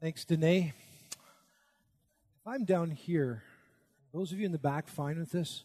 [0.00, 0.72] Thanks, Danae.
[1.10, 3.42] If I'm down here,
[4.14, 5.64] those of you in the back fine with this?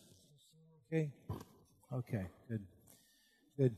[0.88, 1.12] Okay?
[1.94, 2.64] Okay, good.
[3.56, 3.76] Good.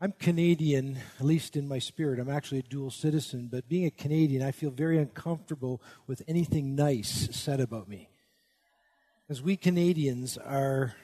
[0.00, 2.20] I'm Canadian, at least in my spirit.
[2.20, 6.76] I'm actually a dual citizen, but being a Canadian, I feel very uncomfortable with anything
[6.76, 8.08] nice said about me.
[9.26, 10.94] Because we Canadians are,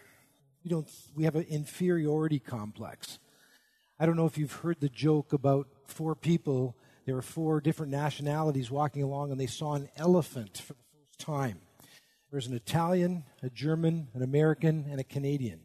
[0.62, 3.18] we don't, we have an inferiority complex.
[3.98, 6.76] I don't know if you've heard the joke about four people,
[7.07, 11.19] there were four different nationalities walking along and they saw an elephant for the first
[11.19, 11.60] time.
[12.30, 15.61] There was an Italian, a German, an American, and a Canadian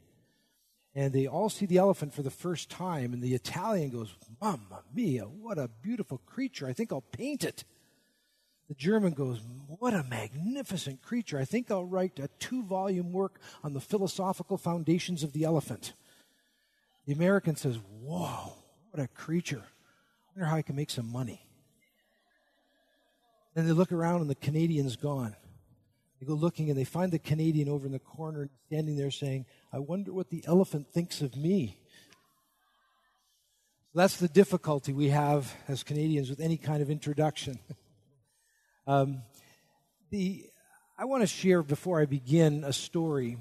[0.94, 4.84] and they all see the elephant for the first time, and the Italian goes, Mamma
[4.94, 6.68] mia, what a beautiful creature.
[6.68, 7.64] I think I'll paint it.
[8.68, 11.40] The German goes, What a magnificent creature.
[11.40, 15.94] I think I'll write a two volume work on the philosophical foundations of the elephant.
[17.06, 18.54] The American says, Whoa,
[18.92, 19.64] what a creature.
[20.32, 21.46] I wonder how I can make some money.
[23.54, 25.36] Then they look around, and the Canadian's gone.
[26.22, 29.46] They go looking and they find the Canadian over in the corner standing there saying,
[29.74, 31.78] I wonder what the elephant thinks of me.
[33.92, 37.60] So that's the difficulty we have as Canadians with any kind of introduction.
[38.88, 39.24] um,
[40.12, 40.46] the,
[40.96, 43.38] I want to share before I begin a story.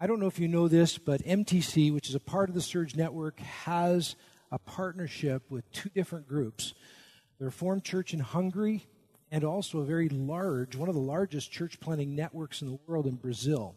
[0.00, 2.62] I don't know if you know this, but MTC, which is a part of the
[2.62, 4.16] Surge Network, has
[4.50, 6.74] a partnership with two different groups.
[7.38, 8.86] The Reformed Church in Hungary
[9.30, 13.06] and also a very large, one of the largest church planting networks in the world
[13.06, 13.74] in Brazil.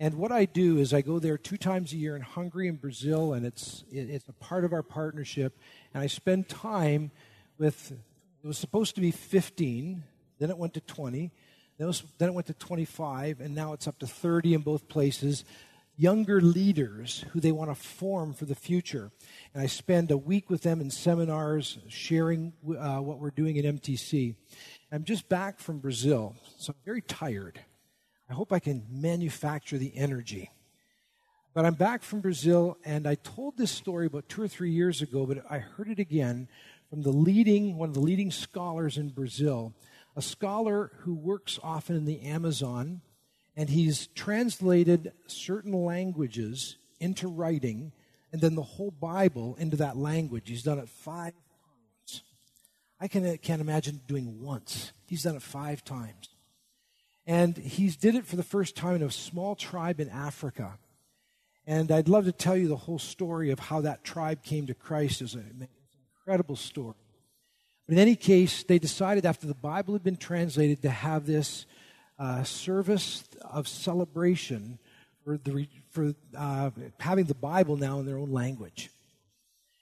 [0.00, 2.80] And what I do is I go there two times a year in Hungary and
[2.80, 5.58] Brazil, and it's, it's a part of our partnership.
[5.92, 7.10] And I spend time
[7.58, 10.02] with, it was supposed to be 15,
[10.38, 11.30] then it went to 20,
[11.78, 14.60] then it, was, then it went to 25, and now it's up to 30 in
[14.62, 15.44] both places
[15.96, 19.10] younger leaders who they want to form for the future.
[19.52, 23.64] And I spend a week with them in seminars sharing uh, what we're doing at
[23.64, 24.34] MTC.
[24.90, 27.60] I'm just back from Brazil, so I'm very tired.
[28.28, 30.50] I hope I can manufacture the energy.
[31.52, 35.02] But I'm back from Brazil, and I told this story about two or three years
[35.02, 36.48] ago, but I heard it again
[36.90, 39.72] from the leading, one of the leading scholars in Brazil,
[40.16, 43.02] a scholar who works often in the Amazon
[43.56, 47.92] and he's translated certain languages into writing
[48.32, 50.48] and then the whole Bible into that language.
[50.48, 52.22] He's done it five times.
[53.00, 54.92] I can, can't imagine doing once.
[55.06, 56.30] He's done it five times.
[57.26, 60.78] And he's did it for the first time in a small tribe in Africa.
[61.66, 64.74] And I'd love to tell you the whole story of how that tribe came to
[64.74, 65.22] Christ.
[65.22, 65.68] It's an
[66.18, 66.96] incredible story.
[67.86, 71.66] But in any case, they decided after the Bible had been translated to have this
[72.18, 74.78] uh, service of celebration
[75.24, 76.70] for, the, for uh,
[77.00, 78.90] having the Bible now in their own language.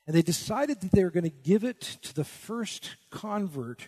[0.07, 3.83] And they decided that they were going to give it to the first convert,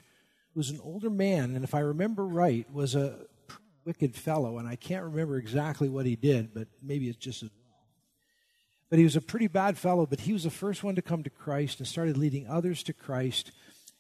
[0.53, 3.16] who was an older man, and if I remember right, was a
[3.84, 4.59] wicked fellow.
[4.59, 7.50] And I can't remember exactly what he did, but maybe it's just well.
[8.91, 11.22] But he was a pretty bad fellow, but he was the first one to come
[11.25, 13.50] to Christ and started leading others to Christ.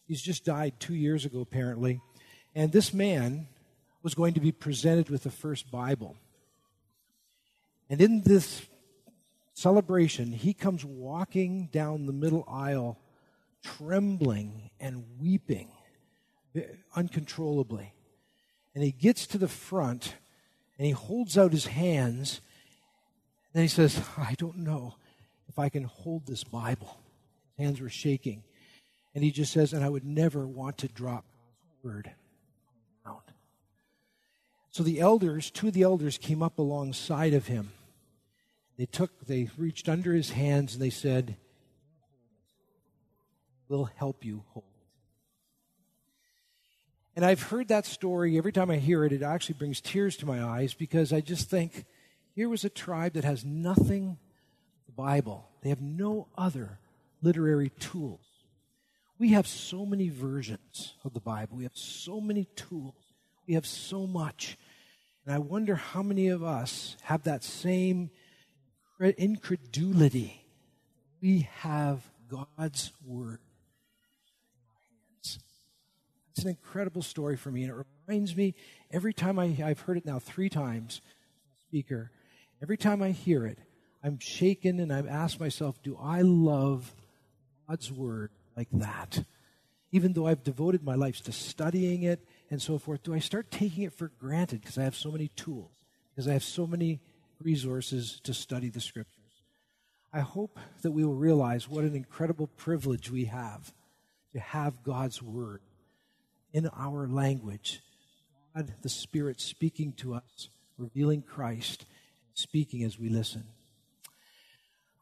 [0.06, 2.00] He's just died two years ago, apparently.
[2.54, 3.48] And this man
[4.04, 6.14] was going to be presented with the first Bible.
[7.88, 8.62] And in this
[9.54, 12.98] celebration, he comes walking down the middle aisle,
[13.62, 15.68] trembling and weeping
[16.94, 17.94] uncontrollably.
[18.74, 20.14] And he gets to the front
[20.78, 22.42] and he holds out his hands.
[23.54, 24.96] And he says, I don't know
[25.48, 27.00] if I can hold this Bible.
[27.56, 28.42] His hands were shaking.
[29.14, 32.10] And he just says, and I would never want to drop God's word.
[34.74, 37.70] So the elders, two of the elders came up alongside of him.
[38.76, 41.36] They took, they reached under his hands and they said,
[43.68, 44.64] We'll help you hold.
[47.14, 48.36] And I've heard that story.
[48.36, 51.48] Every time I hear it, it actually brings tears to my eyes because I just
[51.48, 51.84] think
[52.34, 54.18] here was a tribe that has nothing
[54.86, 55.48] the Bible.
[55.62, 56.80] They have no other
[57.22, 58.26] literary tools.
[59.20, 61.58] We have so many versions of the Bible.
[61.58, 62.96] We have so many tools.
[63.46, 64.58] We have so much.
[65.24, 68.10] And I wonder how many of us have that same
[69.00, 70.44] incredulity.
[71.22, 73.38] We have God's Word
[74.26, 74.80] in our
[75.16, 75.38] hands.
[76.30, 78.54] It's an incredible story for me, and it reminds me
[78.90, 81.00] every time I, I've heard it now three times,
[81.68, 82.10] speaker,
[82.62, 83.58] every time I hear it,
[84.02, 86.94] I'm shaken and I ask myself, do I love
[87.66, 89.24] God's Word like that?
[89.90, 92.20] Even though I've devoted my life to studying it
[92.54, 95.26] and so forth, do I start taking it for granted because I have so many
[95.26, 95.72] tools,
[96.10, 97.00] because I have so many
[97.42, 99.42] resources to study the scriptures?
[100.12, 103.72] I hope that we will realize what an incredible privilege we have
[104.34, 105.62] to have God's word
[106.52, 107.82] in our language.
[108.54, 110.48] God, the Spirit speaking to us,
[110.78, 111.86] revealing Christ,
[112.34, 113.42] speaking as we listen.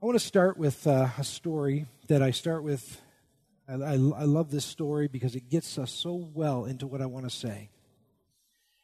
[0.03, 3.03] I want to start with uh, a story that I start with.
[3.69, 7.07] I, I, I love this story because it gets us so well into what I
[7.07, 7.71] want to say.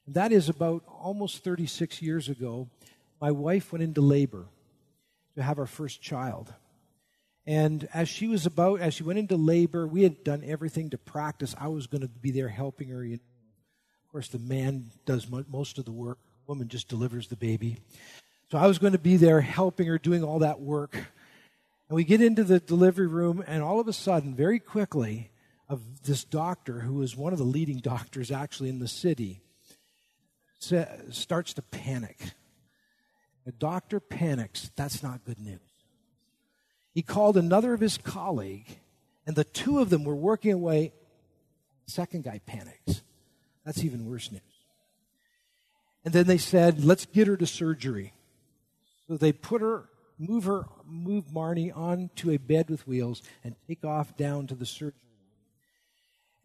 [0.06, 2.68] That is about almost 36 years ago,
[3.20, 4.46] my wife went into labor
[5.36, 6.52] to have our first child.
[7.46, 10.98] And as she was about, as she went into labor, we had done everything to
[10.98, 11.54] practice.
[11.58, 13.04] I was going to be there helping her.
[13.04, 13.20] Of
[14.12, 17.78] course, the man does most of the work, the woman just delivers the baby.
[18.50, 20.96] So I was going to be there helping her, doing all that work.
[21.88, 25.30] And we get into the delivery room, and all of a sudden, very quickly,
[25.68, 29.40] of this doctor, who is one of the leading doctors actually in the city,
[30.58, 32.32] starts to panic.
[33.44, 34.70] The doctor panics.
[34.76, 35.60] That's not good news
[36.98, 38.80] he called another of his colleague,
[39.24, 40.92] and the two of them were working away.
[41.86, 43.02] Second guy panics.
[43.64, 44.40] That's even worse news.
[46.04, 48.14] And then they said, let's get her to surgery.
[49.06, 49.88] So they put her,
[50.18, 54.66] move her, move Marnie onto a bed with wheels and take off down to the
[54.66, 54.94] surgery.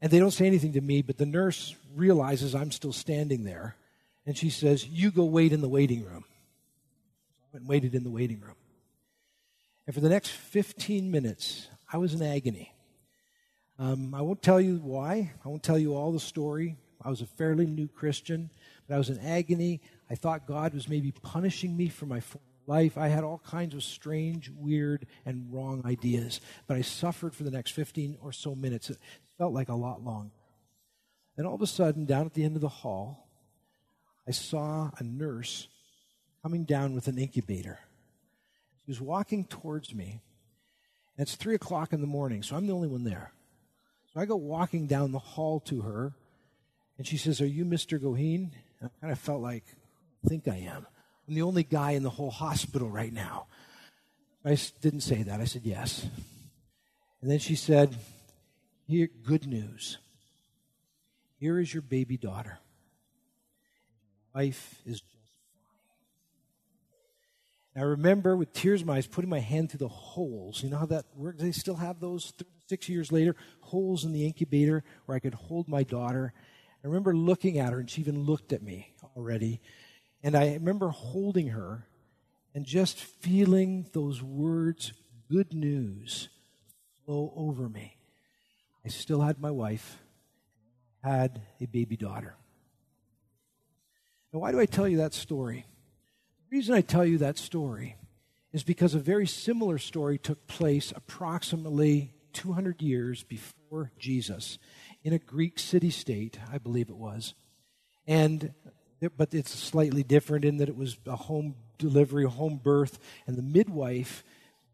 [0.02, 3.78] And they don't say anything to me, but the nurse realizes I'm still standing there.
[4.26, 6.26] And she says, You go wait in the waiting room.
[6.28, 8.56] I went and waited in the waiting room.
[9.86, 12.74] And for the next 15 minutes, I was in agony.
[13.80, 15.32] Um, I won't tell you why.
[15.44, 16.76] I won't tell you all the story.
[17.02, 18.50] I was a fairly new Christian,
[18.88, 19.82] but I was in agony.
[20.10, 22.20] I thought God was maybe punishing me for my
[22.68, 22.98] life.
[22.98, 26.42] I had all kinds of strange, weird, and wrong ideas.
[26.68, 28.90] But I suffered for the next 15 or so minutes.
[28.90, 28.98] It
[29.38, 30.32] felt like a lot longer.
[31.38, 33.28] And all of a sudden, down at the end of the hall,
[34.28, 35.68] I saw a nurse
[36.42, 37.80] coming down with an incubator.
[38.86, 40.22] She was walking towards me.
[41.18, 43.32] And it's three o'clock in the morning, so I'm the only one there.
[44.14, 46.14] So I go walking down the hall to her,
[46.98, 48.00] and she says, Are you Mr.
[48.00, 48.52] Goheen?
[48.80, 49.64] And I kind of felt like,
[50.26, 50.86] I think I am.
[51.28, 53.48] I'm the only guy in the whole hospital right now.
[54.46, 55.40] I didn't say that.
[55.40, 56.06] I said, Yes.
[57.22, 57.96] And then she said,
[58.88, 59.98] Here, good news.
[61.40, 62.60] Here is your baby daughter.
[64.36, 65.04] Life is just
[67.76, 67.84] fine.
[67.84, 70.64] I remember with tears in my eyes putting my hand through the holes.
[70.64, 71.42] You know how that works?
[71.42, 72.34] They still have those
[72.68, 76.34] six years later, holes in the incubator where I could hold my daughter.
[76.84, 79.62] I remember looking at her, and she even looked at me already.
[80.24, 81.86] And I remember holding her
[82.56, 84.94] and just feeling those words,
[85.30, 86.30] good news,
[87.06, 87.98] flow over me.
[88.86, 90.00] I still had my wife,
[91.04, 92.36] had a baby daughter.
[94.32, 95.66] Now, why do I tell you that story?
[96.50, 97.98] The reason I tell you that story
[98.54, 104.58] is because a very similar story took place approximately 200 years before Jesus
[105.04, 107.34] in a Greek city state, I believe it was.
[108.08, 108.54] And
[109.10, 113.42] but it's slightly different in that it was a home delivery, home birth, and the
[113.42, 114.24] midwife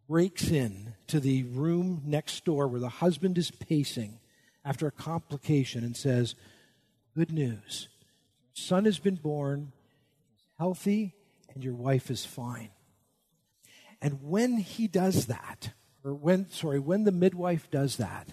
[0.08, 4.20] breaks in to the room next door where the husband is pacing
[4.66, 6.36] after a complication and says,
[7.16, 7.90] Good news.
[8.54, 9.72] Son has been born,
[10.58, 11.16] healthy,
[11.54, 12.70] and your wife is fine.
[14.02, 15.72] And when he does that,
[16.04, 18.30] or when, sorry, when the midwife does that,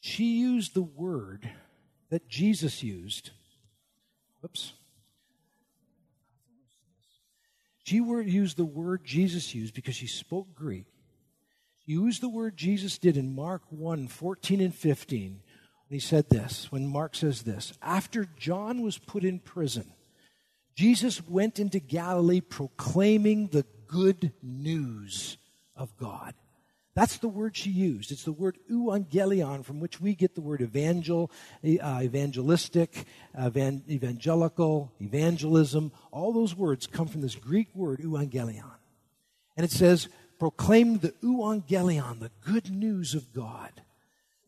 [0.00, 1.50] she used the word
[2.10, 3.30] that Jesus used.
[4.40, 4.72] Whoops.
[7.90, 10.86] She used the word Jesus used because she spoke Greek.
[11.86, 15.40] Used the word Jesus did in Mark 1 14 and 15 when
[15.88, 19.90] he said this, when Mark says this, after John was put in prison,
[20.76, 25.36] Jesus went into Galilee proclaiming the good news
[25.74, 26.34] of God.
[26.94, 28.10] That's the word she used.
[28.10, 31.30] It's the word euangelion, from which we get the word evangel,
[31.64, 33.04] uh, evangelistic,
[33.38, 35.92] evan- evangelical, evangelism.
[36.10, 38.72] All those words come from this Greek word euangelion.
[39.56, 43.70] And it says, proclaim the euangelion, the good news of God.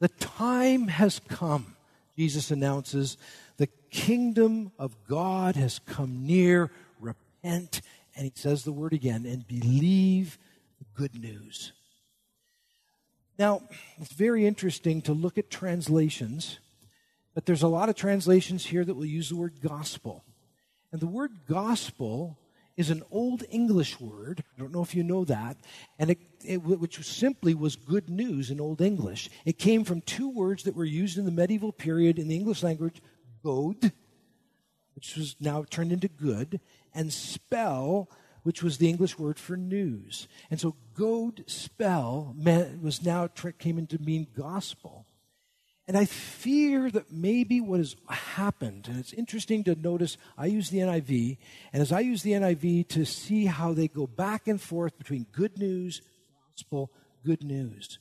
[0.00, 1.76] The time has come,
[2.16, 3.16] Jesus announces,
[3.56, 6.72] the kingdom of God has come near.
[6.98, 7.82] Repent.
[8.16, 10.38] And he says the word again and believe
[10.80, 11.72] the good news.
[13.38, 13.62] Now,
[13.98, 16.58] it's very interesting to look at translations,
[17.34, 20.24] but there's a lot of translations here that will use the word gospel.
[20.92, 22.38] And the word gospel
[22.76, 24.42] is an old English word.
[24.56, 25.56] I don't know if you know that,
[25.98, 29.30] and it, it, which simply was good news in Old English.
[29.44, 32.62] It came from two words that were used in the medieval period in the English
[32.62, 33.00] language
[33.44, 33.92] God,
[34.94, 36.60] which was now turned into good,
[36.94, 38.08] and spell,
[38.42, 40.28] which was the English word for news.
[40.50, 45.06] And so God spell meant, was now came into mean gospel.
[45.88, 50.70] And I fear that maybe what has happened, and it's interesting to notice, I use
[50.70, 51.38] the NIV,
[51.72, 55.26] and as I use the NIV to see how they go back and forth between
[55.32, 56.00] good news,
[56.50, 56.92] gospel,
[57.24, 57.98] good news.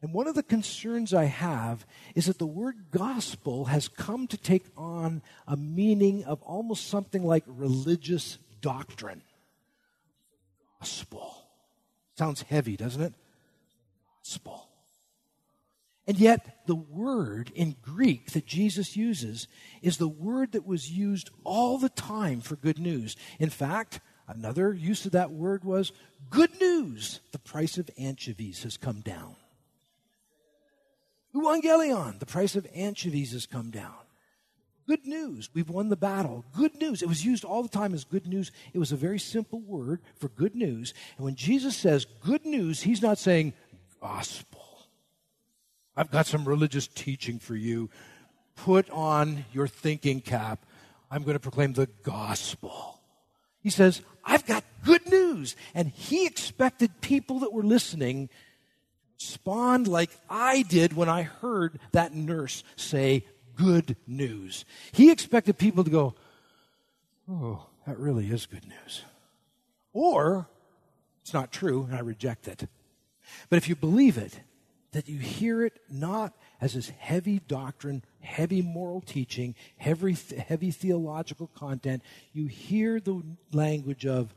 [0.00, 4.36] And one of the concerns I have is that the word gospel has come to
[4.36, 9.22] take on a meaning of almost something like religious doctrine.
[10.82, 11.46] Gospel.
[12.18, 13.14] Sounds heavy, doesn't it?
[14.18, 14.68] Gospel.
[16.08, 19.46] And yet, the word in Greek that Jesus uses
[19.80, 23.14] is the word that was used all the time for good news.
[23.38, 25.92] In fact, another use of that word was
[26.30, 27.20] good news.
[27.30, 29.36] The price of anchovies has come down.
[31.32, 34.01] Evangelion, the price of anchovies has come down.
[34.86, 36.44] Good news, we've won the battle.
[36.56, 37.02] Good news.
[37.02, 38.50] It was used all the time as good news.
[38.72, 40.92] It was a very simple word for good news.
[41.16, 43.52] And when Jesus says good news, he's not saying
[44.00, 44.60] gospel.
[45.96, 47.90] I've got some religious teaching for you.
[48.56, 50.66] Put on your thinking cap.
[51.10, 53.00] I'm going to proclaim the gospel.
[53.60, 55.54] He says, I've got good news.
[55.74, 58.34] And he expected people that were listening to
[59.20, 63.24] respond like I did when I heard that nurse say,
[63.56, 64.64] good news.
[64.92, 66.14] He expected people to go,
[67.30, 69.02] oh, that really is good news.
[69.92, 70.48] Or,
[71.22, 72.68] it's not true, and I reject it.
[73.48, 74.40] But if you believe it,
[74.92, 80.16] that you hear it not as this heavy doctrine, heavy moral teaching, heavy,
[80.46, 82.02] heavy theological content.
[82.32, 84.34] You hear the language of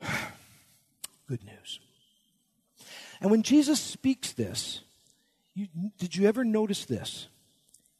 [1.28, 1.80] good news.
[3.20, 4.80] And when Jesus speaks this,
[5.54, 7.28] you, did you ever notice this?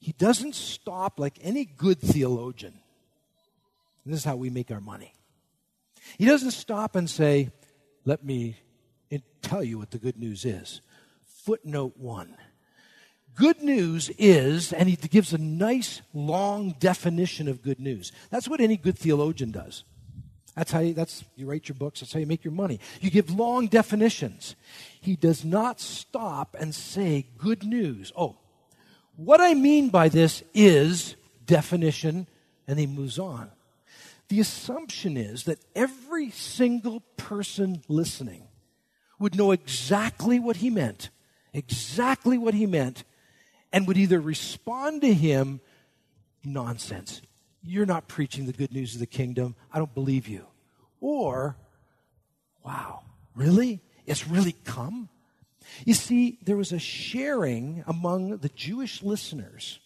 [0.01, 2.73] He doesn't stop like any good theologian.
[4.05, 5.15] And this is how we make our money.
[6.19, 7.51] He doesn't stop and say,
[8.05, 8.57] Let me
[9.43, 10.81] tell you what the good news is
[11.25, 12.37] footnote one.
[13.35, 18.13] Good news is, and he gives a nice long definition of good news.
[18.29, 19.85] That's what any good theologian does.
[20.55, 22.81] That's how you, that's, you write your books, that's how you make your money.
[23.01, 24.57] You give long definitions.
[25.01, 28.13] He does not stop and say good news.
[28.17, 28.37] Oh,
[29.17, 32.27] what I mean by this is definition,
[32.67, 33.51] and he moves on.
[34.29, 38.45] The assumption is that every single person listening
[39.19, 41.11] would know exactly what he meant
[41.53, 43.05] exactly what he meant
[43.73, 45.61] and would either respond to him,
[46.45, 47.23] nonsense,
[47.63, 50.47] you're not preaching the good news of the kingdom, I don't believe you.
[51.01, 51.57] Or,
[52.65, 53.03] wow,
[53.35, 53.81] really?
[54.07, 55.09] It's really come?
[55.85, 59.79] You see, there was a sharing among the Jewish listeners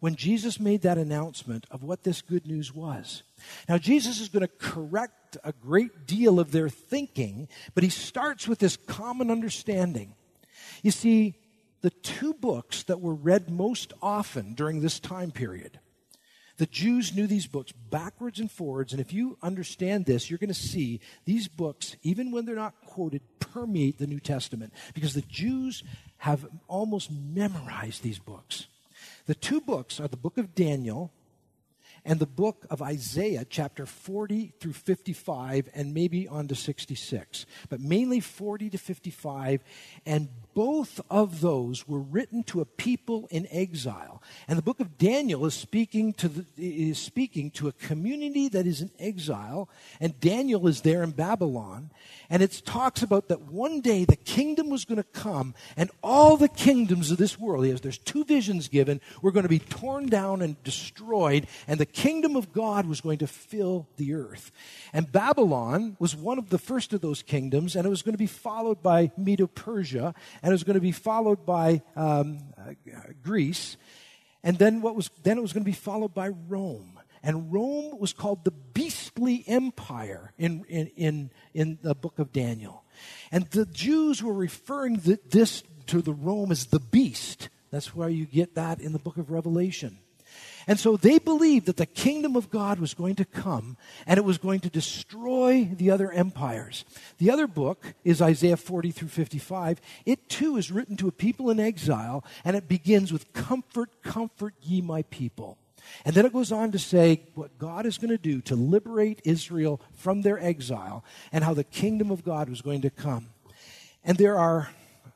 [0.00, 3.22] when Jesus made that announcement of what this good news was.
[3.68, 8.46] Now, Jesus is going to correct a great deal of their thinking, but he starts
[8.46, 10.14] with this common understanding
[10.82, 11.34] you see,
[11.80, 15.78] the two books that were read most often during this time period,
[16.56, 20.48] the Jews knew these books backwards and forwards, and if you understand this, you're going
[20.48, 25.22] to see these books, even when they're not quoted, permeate the New Testament because the
[25.22, 25.82] Jews
[26.18, 28.66] have almost memorized these books.
[29.26, 31.12] The two books are the book of Daniel
[32.04, 37.80] and the book of Isaiah, chapter 40 through 55, and maybe on to 66, but
[37.80, 39.64] mainly 40 to 55.
[40.06, 44.22] And both of those were written to a people in exile.
[44.48, 48.66] And the book of Daniel is speaking to, the, is speaking to a community that
[48.66, 49.68] is in exile,
[50.00, 51.90] and Daniel is there in Babylon.
[52.30, 56.38] And it talks about that one day the kingdom was going to come, and all
[56.38, 60.40] the kingdoms of this world, there's two visions given, were going to be torn down
[60.40, 64.50] and destroyed, and the kingdom of God was going to fill the earth.
[64.94, 68.18] And Babylon was one of the first of those kingdoms, and it was going to
[68.18, 70.14] be followed by Medo Persia,
[70.46, 72.74] and it was going to be followed by um, uh,
[73.20, 73.76] Greece,
[74.44, 77.00] and then what was then it was going to be followed by Rome.
[77.20, 82.84] And Rome was called the beastly empire in, in, in, in the book of Daniel.
[83.32, 87.48] And the Jews were referring this to the Rome as the beast.
[87.72, 89.98] That's where you get that in the book of Revelation.
[90.68, 94.24] And so they believed that the kingdom of God was going to come and it
[94.24, 96.84] was going to destroy the other empires.
[97.18, 99.80] The other book is Isaiah 40 through 55.
[100.04, 104.54] It too is written to a people in exile and it begins with Comfort, comfort
[104.60, 105.56] ye my people.
[106.04, 109.22] And then it goes on to say what God is going to do to liberate
[109.24, 113.28] Israel from their exile and how the kingdom of God was going to come.
[114.02, 114.68] And there are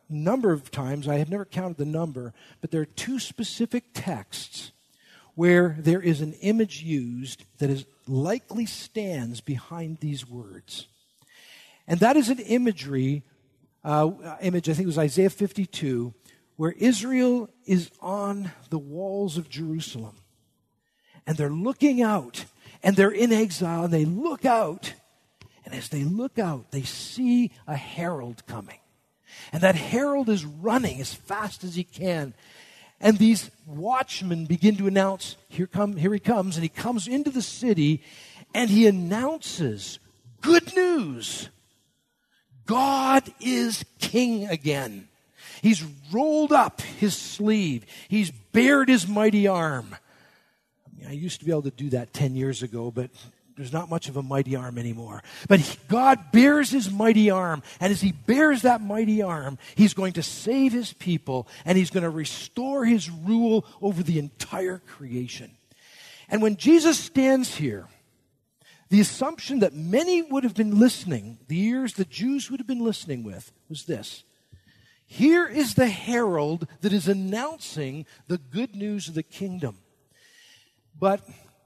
[0.09, 3.87] a number of times, I have never counted the number, but there are two specific
[3.95, 4.71] texts
[5.35, 10.87] where there is an image used that is likely stands behind these words.
[11.87, 13.23] And that is an imagery,
[13.85, 14.11] uh,
[14.43, 16.15] image, I think it was Isaiah 52,
[16.57, 20.17] where Israel is on the walls of Jerusalem.
[21.27, 22.45] And they're looking out,
[22.83, 24.95] and they're in exile, and they look out.
[25.65, 28.79] And as they look out, they see a herald coming.
[29.53, 32.35] And that herald is running as fast as he can.
[33.01, 36.57] And these watchmen begin to announce, here, come, here he comes.
[36.57, 38.03] And he comes into the city
[38.55, 39.99] and he announces
[40.41, 41.49] good news.
[42.67, 45.09] God is king again.
[45.63, 47.85] He's rolled up his sleeve.
[48.09, 49.97] He's bared his mighty arm.
[51.07, 53.11] I, used to be able to do that 10 years ago, but
[53.61, 55.23] there's not much of a mighty arm anymore.
[55.47, 59.93] But he, God bears his mighty arm, and as he bears that mighty arm, he's
[59.93, 64.79] going to save his people, and he's going to restore his rule over the entire
[64.79, 65.51] creation.
[66.31, 67.87] And when Jesus stands here,
[68.89, 72.85] the assumption that many would have been listening, the ears the Jews would have been
[72.85, 74.25] listening with, was this.
[75.07, 79.77] Here is the herald that is announcing the good news of the kingdom.
[80.99, 81.21] But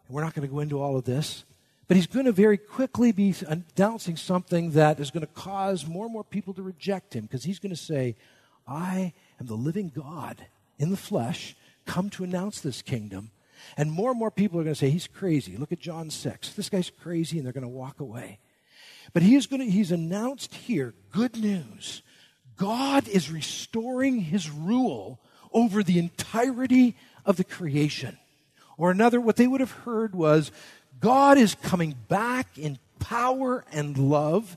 [0.09, 1.45] we're not going to go into all of this.
[1.87, 6.05] But he's going to very quickly be announcing something that is going to cause more
[6.05, 8.17] and more people to reject him because he's going to say,
[8.67, 10.47] I am the living God
[10.79, 13.31] in the flesh, come to announce this kingdom.
[13.77, 15.57] And more and more people are going to say, He's crazy.
[15.57, 16.55] Look at John 6.
[16.55, 18.39] This guy's crazy, and they're going to walk away.
[19.13, 22.03] But he is going to, he's announced here good news.
[22.57, 25.21] God is restoring his rule
[25.53, 28.19] over the entirety of the creation.
[28.77, 30.51] Or another, what they would have heard was
[31.01, 34.57] God is coming back in power and love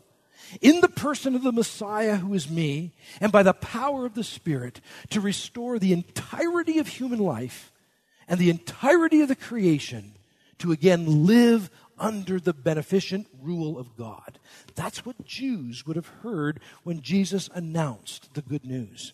[0.62, 4.24] in the person of the Messiah who is me, and by the power of the
[4.24, 4.80] Spirit
[5.10, 7.72] to restore the entirety of human life
[8.28, 10.14] and the entirety of the creation
[10.60, 14.40] to again live under the beneficent rule of God.
[14.76, 19.14] That's what Jews would have heard when Jesus announced the good news.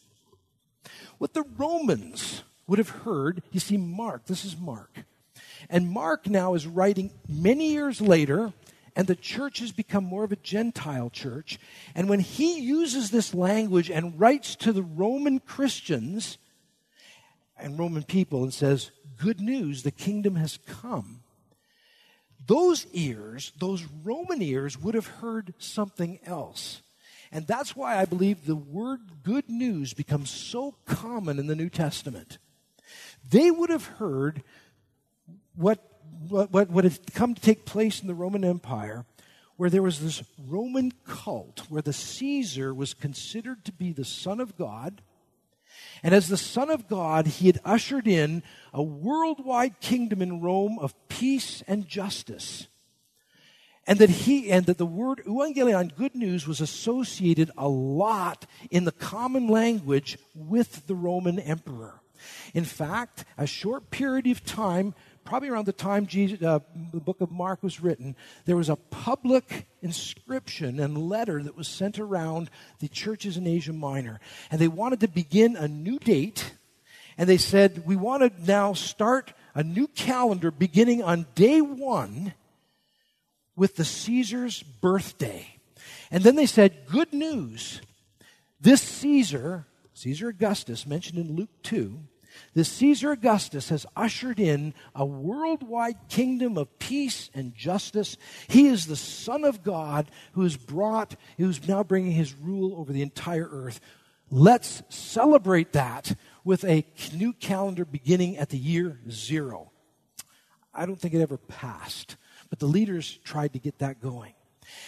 [1.17, 5.05] What the Romans would have heard, you see, Mark, this is Mark.
[5.70, 8.54] And Mark now is writing many years later,
[8.95, 11.60] and the church has become more of a Gentile church.
[11.95, 16.38] And when he uses this language and writes to the Roman Christians
[17.58, 21.21] and Roman people and says, Good news, the kingdom has come.
[22.45, 26.82] Those ears, those Roman ears, would have heard something else.
[27.32, 31.69] And that's why I believe the word good news becomes so common in the New
[31.69, 32.38] Testament.
[33.28, 34.43] They would have heard
[35.55, 35.79] what,
[36.29, 39.05] what, what had come to take place in the Roman Empire,
[39.57, 44.39] where there was this Roman cult where the Caesar was considered to be the Son
[44.39, 45.01] of God.
[46.01, 50.79] And as the Son of God, he had ushered in a worldwide kingdom in Rome
[50.79, 52.67] of peace and justice.
[53.85, 58.85] And that he and that the word euangelion, good news, was associated a lot in
[58.85, 61.99] the common language with the Roman emperor.
[62.53, 66.59] In fact, a short period of time probably around the time Jesus, uh,
[66.91, 71.67] the book of Mark was written, there was a public inscription and letter that was
[71.67, 74.19] sent around the churches in Asia Minor.
[74.51, 76.53] And they wanted to begin a new date.
[77.17, 82.33] And they said, We want to now start a new calendar beginning on day one
[83.55, 85.47] with the Caesar's birthday.
[86.12, 87.81] And then they said, Good news.
[88.59, 91.99] This Caesar, Caesar Augustus, mentioned in Luke 2,
[92.54, 98.17] this Caesar Augustus has ushered in a worldwide kingdom of peace and justice.
[98.48, 102.93] He is the Son of God who has brought, who's now bringing his rule over
[102.93, 103.80] the entire earth.
[104.30, 109.72] Let's celebrate that with a new calendar beginning at the year zero.
[110.74, 112.17] I don't think it ever passed,
[112.50, 114.34] but the leaders tried to get that going.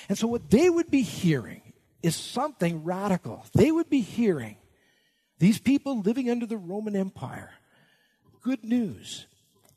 [0.10, 1.62] And so, what they would be hearing
[2.02, 3.46] is something radical.
[3.54, 4.58] They would be hearing
[5.40, 7.52] these people living under the Roman Empire.
[8.42, 9.26] Good news.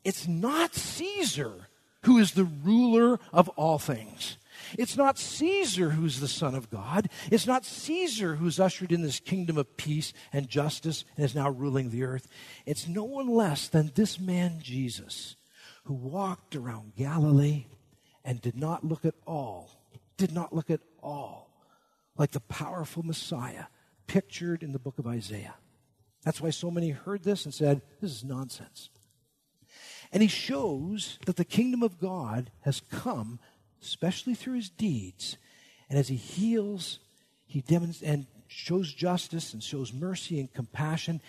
[0.03, 1.67] It's not Caesar
[2.03, 4.37] who is the ruler of all things.
[4.77, 7.09] It's not Caesar who's the Son of God.
[7.31, 11.49] It's not Caesar who's ushered in this kingdom of peace and justice and is now
[11.49, 12.27] ruling the earth.
[12.65, 15.35] It's no one less than this man, Jesus,
[15.85, 17.65] who walked around Galilee
[18.23, 19.71] and did not look at all,
[20.17, 21.49] did not look at all
[22.17, 23.65] like the powerful Messiah
[24.09, 25.53] pictured in the book of Isaiah.
[26.25, 28.89] That's why so many heard this and said, This is nonsense.
[30.11, 33.39] And he shows that the kingdom of God has come,
[33.81, 35.37] especially through his deeds.
[35.89, 36.99] And as he heals,
[37.45, 41.21] he demonstrates and shows justice and shows mercy and compassion.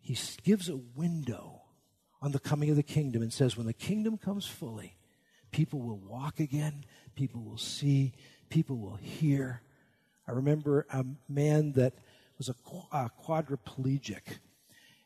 [0.00, 1.60] He gives a window
[2.22, 4.96] on the coming of the kingdom and says, When the kingdom comes fully,
[5.52, 8.14] people will walk again, people will see,
[8.48, 9.60] people will hear.
[10.28, 11.94] I remember a man that
[12.38, 12.54] was a,
[12.92, 14.38] a uh, quadriplegic.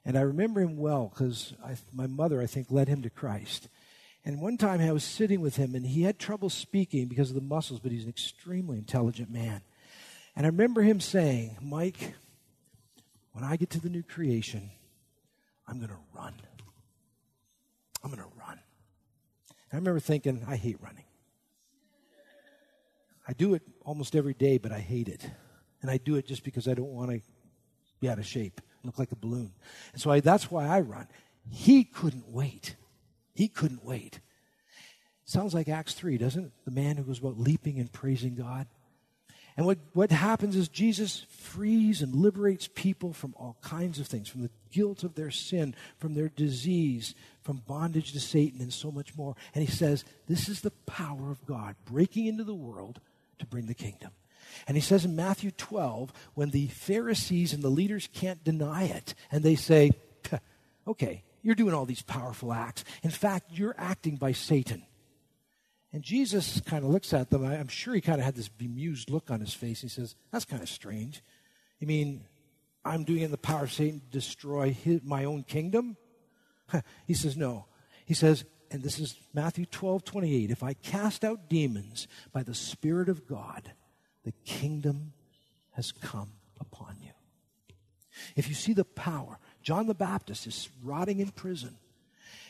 [0.05, 1.55] And I remember him well because
[1.93, 3.69] my mother, I think, led him to Christ.
[4.25, 7.35] And one time I was sitting with him and he had trouble speaking because of
[7.35, 9.63] the muscles, but he's an extremely intelligent man.
[10.37, 12.15] And I remember him saying, Mike,
[13.33, 14.71] when I get to the new creation,
[15.67, 16.35] I'm going to run.
[18.03, 18.59] I'm going to run.
[19.49, 21.05] And I remember thinking, I hate running.
[23.31, 25.25] I do it almost every day, but I hate it.
[25.83, 27.21] And I do it just because I don't want to
[28.01, 29.53] be out of shape, look like a balloon.
[29.93, 31.07] And so I, that's why I run.
[31.49, 32.75] He couldn't wait.
[33.33, 34.19] He couldn't wait.
[35.27, 36.53] Sounds like Acts 3, doesn't it?
[36.65, 38.67] The man who goes about leaping and praising God.
[39.57, 44.29] And what, what happens is Jesus frees and liberates people from all kinds of things,
[44.29, 48.91] from the guilt of their sin, from their disease, from bondage to Satan, and so
[48.91, 49.37] much more.
[49.55, 53.01] And he says, This is the power of God breaking into the world
[53.41, 54.11] to bring the kingdom.
[54.67, 59.15] And he says in Matthew 12, when the Pharisees and the leaders can't deny it,
[59.31, 59.93] and they say,
[60.89, 62.85] Okay, you're doing all these powerful acts.
[63.03, 64.83] In fact, you're acting by Satan.
[65.93, 67.45] And Jesus kind of looks at them.
[67.45, 69.81] I'm sure he kind of had this bemused look on his face.
[69.81, 71.23] He says, That's kind of strange.
[71.79, 72.25] You mean
[72.85, 75.97] I'm doing in the power of Satan to destroy his, my own kingdom?
[77.07, 77.67] he says, No.
[78.05, 80.51] He says, and this is Matthew 12, 28.
[80.51, 83.73] If I cast out demons by the Spirit of God,
[84.25, 85.13] the kingdom
[85.73, 87.11] has come upon you.
[88.37, 91.77] If you see the power, John the Baptist is rotting in prison,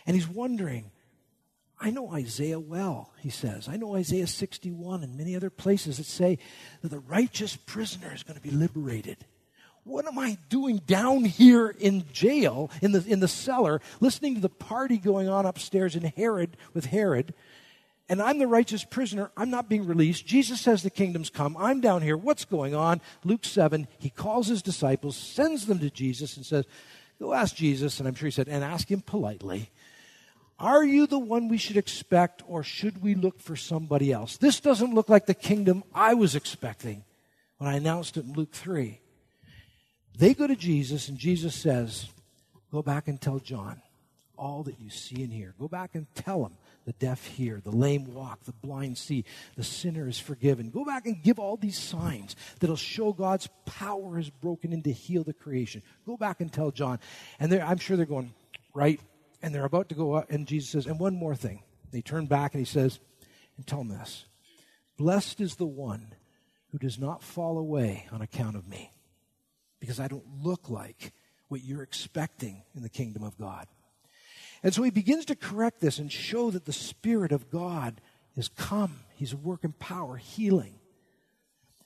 [0.07, 0.91] and he's wondering,
[1.81, 3.69] I know Isaiah well, he says.
[3.69, 6.39] I know Isaiah 61 and many other places that say
[6.83, 9.25] that the righteous prisoner is going to be liberated.
[9.85, 14.41] What am I doing down here in jail, in the, in the cellar, listening to
[14.41, 17.35] the party going on upstairs in Herod with Herod?
[18.09, 19.31] And I'm the righteous prisoner.
[19.37, 20.27] I'm not being released.
[20.27, 21.57] Jesus says the kingdom's come.
[21.57, 22.17] I'm down here.
[22.17, 23.01] What's going on?
[23.25, 26.67] Luke 7, he calls his disciples, sends them to Jesus, and says,
[27.21, 27.99] Go ask Jesus.
[27.99, 29.71] And I'm sure he said, and ask him politely
[30.61, 34.37] are you the one we should expect, or should we look for somebody else?
[34.37, 37.03] This doesn't look like the kingdom I was expecting
[37.57, 39.00] when I announced it in Luke 3.
[40.17, 42.09] They go to Jesus, and Jesus says,
[42.71, 43.83] Go back and tell John
[44.37, 45.55] all that you see and hear.
[45.59, 49.25] Go back and tell him the deaf hear, the lame walk, the blind see,
[49.57, 50.71] the sinner is forgiven.
[50.71, 54.93] Go back and give all these signs that'll show God's power is broken in to
[54.93, 55.83] heal the creation.
[56.07, 56.99] Go back and tell John.
[57.39, 58.33] And I'm sure they're going,
[58.73, 58.99] right,
[59.43, 61.63] and they're about to go up, and Jesus says, and one more thing.
[61.93, 63.01] They turn back and he says,
[63.57, 64.25] and tell them this
[64.97, 66.15] Blessed is the one
[66.73, 68.91] who does not fall away on account of me,
[69.81, 71.13] because I don't look like
[71.49, 73.67] what you're expecting in the kingdom of God.
[74.63, 78.01] And so he begins to correct this and show that the Spirit of God
[78.37, 79.01] is come.
[79.15, 80.75] He's a work in power, healing.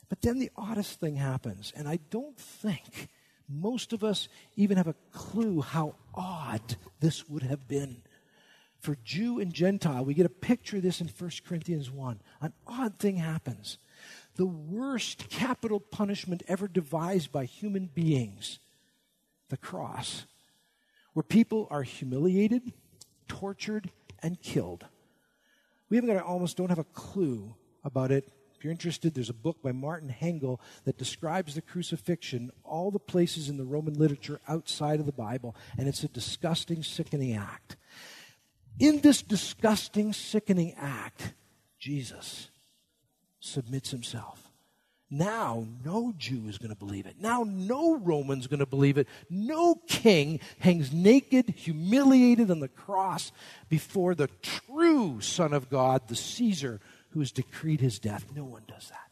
[0.09, 3.09] But then the oddest thing happens, and I don't think
[3.49, 8.03] most of us even have a clue how odd this would have been.
[8.81, 12.21] For Jew and Gentile, we get a picture of this in 1 Corinthians 1.
[12.43, 13.79] An odd thing happens.
[14.37, 18.59] The worst capital punishment ever devised by human beings,
[19.49, 20.27] the cross,
[21.13, 22.73] where people are humiliated,
[23.29, 23.91] tortured,
[24.23, 24.87] and killed.
[25.89, 29.35] We haven't got almost don't have a clue about it If you're interested, there's a
[29.35, 34.41] book by Martin Hengel that describes the crucifixion, all the places in the Roman literature
[34.49, 37.77] outside of the Bible, and it's a disgusting, sickening act.
[38.79, 41.35] In this disgusting, sickening act,
[41.79, 42.49] Jesus
[43.45, 44.51] submits himself.
[45.11, 47.17] Now, no Jew is going to believe it.
[47.21, 49.07] Now, no Roman's going to believe it.
[49.31, 53.31] No king hangs naked, humiliated on the cross
[53.69, 56.81] before the true Son of God, the Caesar,
[57.11, 58.27] who has decreed his death.
[58.35, 59.11] No one does that.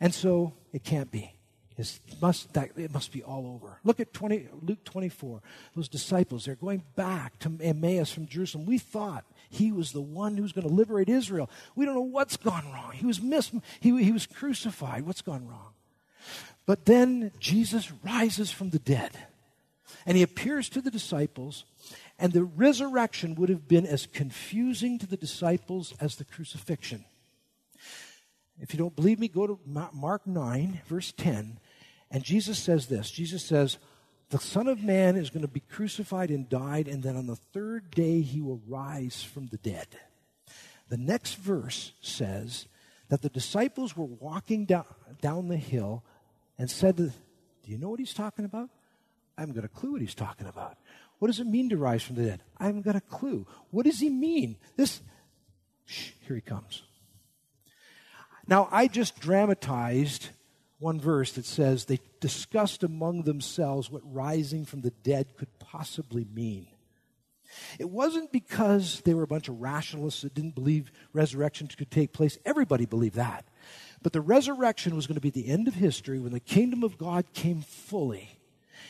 [0.00, 1.34] And so it can't be.
[1.76, 3.78] It must, that, it must be all over.
[3.84, 5.40] Look at 20, Luke 24.
[5.76, 8.66] Those disciples, they're going back to Emmaus from Jerusalem.
[8.66, 11.50] We thought he was the one who was going to liberate Israel.
[11.74, 12.92] We don't know what's gone wrong.
[12.92, 15.04] He was mis- he, he was crucified.
[15.04, 15.72] What's gone wrong?
[16.66, 19.10] But then Jesus rises from the dead.
[20.06, 21.64] And he appears to the disciples,
[22.16, 27.04] and the resurrection would have been as confusing to the disciples as the crucifixion.
[28.60, 31.58] If you don't believe me, go to Mark 9, verse 10.
[32.12, 33.78] And Jesus says this Jesus says,
[34.30, 37.36] The Son of Man is going to be crucified and died, and then on the
[37.36, 39.88] third day he will rise from the dead.
[40.88, 42.66] The next verse says
[43.08, 44.84] that the disciples were walking down,
[45.20, 46.04] down the hill
[46.58, 47.12] and said, Do
[47.64, 48.70] you know what he's talking about?
[49.36, 50.76] I haven't got a clue what he's talking about.
[51.18, 52.42] What does it mean to rise from the dead?
[52.58, 53.46] I haven't got a clue.
[53.70, 54.56] What does he mean?
[54.76, 55.00] This,
[55.86, 56.82] shh, here he comes.
[58.46, 60.28] Now, I just dramatized
[60.80, 66.26] one verse that says they discussed among themselves what rising from the dead could possibly
[66.34, 66.66] mean.
[67.78, 72.12] It wasn't because they were a bunch of rationalists that didn't believe resurrection could take
[72.12, 72.38] place.
[72.44, 73.44] Everybody believed that.
[74.02, 76.96] But the resurrection was going to be the end of history when the kingdom of
[76.96, 78.38] God came fully.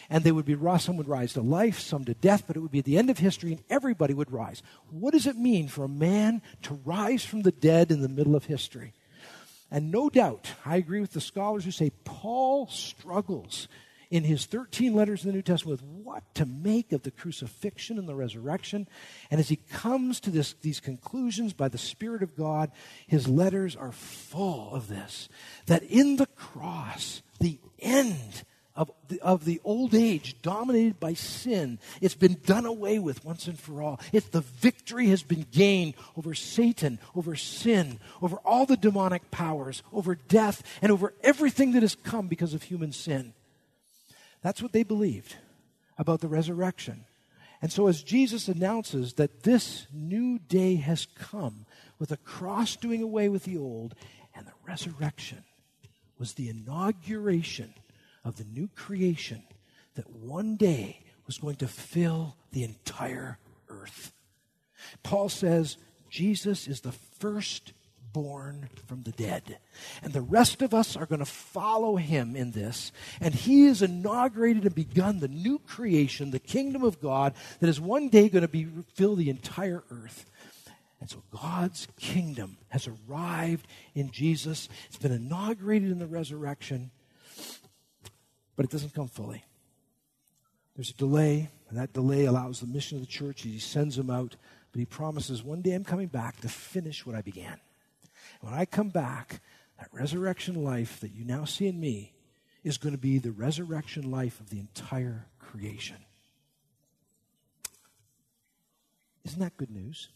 [0.09, 2.71] And they would be some would rise to life, some to death, but it would
[2.71, 4.63] be the end of history and everybody would rise.
[4.91, 8.37] What does it mean for a man to rise from the dead in the middle
[8.37, 8.93] of history?
[9.71, 13.69] And no doubt, I agree with the scholars who say Paul struggles
[14.11, 17.97] in his 13 letters in the New Testament with what to make of the crucifixion
[17.97, 18.89] and the resurrection.
[19.31, 22.73] And as he comes to this, these conclusions by the Spirit of God,
[23.07, 25.29] his letters are full of this
[25.67, 28.45] that in the cross, the end
[28.77, 31.79] of the, of the old age dominated by sin.
[32.01, 34.01] It's been done away with once and for all.
[34.13, 39.83] It's the victory has been gained over Satan, over sin, over all the demonic powers,
[39.93, 43.35] over death, and over everything that has come because of human sin.
[44.43, 45.37] That's what they believed
[45.99, 47.05] about the resurrection.
[47.63, 51.67] And so, as Jesus announces that this new day has come
[51.99, 53.95] with the cross doing away with the old
[54.35, 55.45] and the resurrection
[56.19, 57.75] was the inauguration
[58.25, 59.43] of the new creation
[59.95, 64.13] that one day was going to fill the entire earth.
[65.03, 65.77] Paul says
[66.09, 69.59] Jesus is the firstborn from the dead.
[70.03, 72.93] And the rest of us are going to follow him in this.
[73.21, 77.81] And he has inaugurated and begun the new creation, the kingdom of God, that is
[77.81, 80.27] one day going to be, fill the entire earth.
[81.01, 84.69] And so God's kingdom has arrived in Jesus.
[84.89, 86.91] It's been inaugurated in the resurrection
[88.61, 89.43] but it doesn't come fully.
[90.77, 93.41] There's a delay, and that delay allows the mission of the church.
[93.41, 94.37] He sends them out,
[94.71, 97.59] but he promises one day I'm coming back to finish what I began.
[98.43, 99.41] And when I come back,
[99.79, 102.13] that resurrection life that you now see in me
[102.63, 105.97] is going to be the resurrection life of the entire creation.
[109.25, 110.11] Isn't that good news?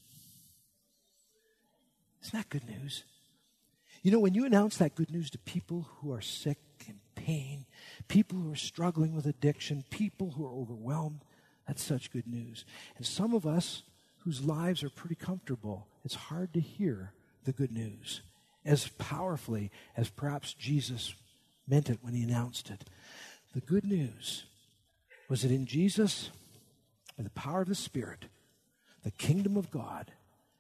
[2.23, 3.05] Isn't that good news?
[4.03, 6.59] You know, when you announce that good news to people who are sick
[7.25, 7.65] pain,
[8.09, 11.21] people who are struggling with addiction, people who are overwhelmed.
[11.67, 12.65] That's such good news.
[12.97, 13.83] And some of us
[14.19, 17.13] whose lives are pretty comfortable, it's hard to hear
[17.45, 18.21] the good news
[18.65, 21.15] as powerfully as perhaps Jesus
[21.67, 22.85] meant it when he announced it.
[23.55, 24.45] The good news
[25.29, 26.31] was that in Jesus,
[27.17, 28.27] by the power of the Spirit,
[29.03, 30.13] the kingdom of God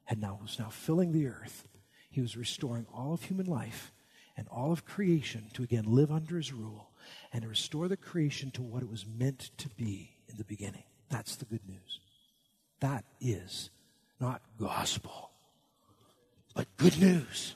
[0.05, 1.67] had now was now filling the earth.
[2.11, 3.91] He was restoring all of human life
[4.37, 6.91] and all of creation to again live under his rule
[7.33, 10.85] and to restore the creation to what it was meant to be in the beginning.
[11.11, 12.01] That's the good news.
[12.81, 13.71] That is
[14.21, 15.31] not gospel,
[16.55, 17.55] but good news.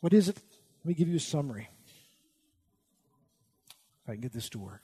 [0.00, 0.36] What is it?
[0.84, 1.68] Let me give you a summary.
[4.02, 4.82] If I can get this to work.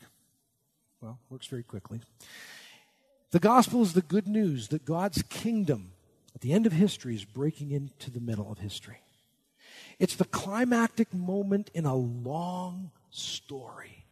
[1.00, 2.00] Well, works very quickly.
[3.30, 5.92] The gospel is the good news that God's kingdom
[6.34, 8.98] at the end of history is breaking into the middle of history.
[10.00, 14.06] It's the climactic moment in a long story.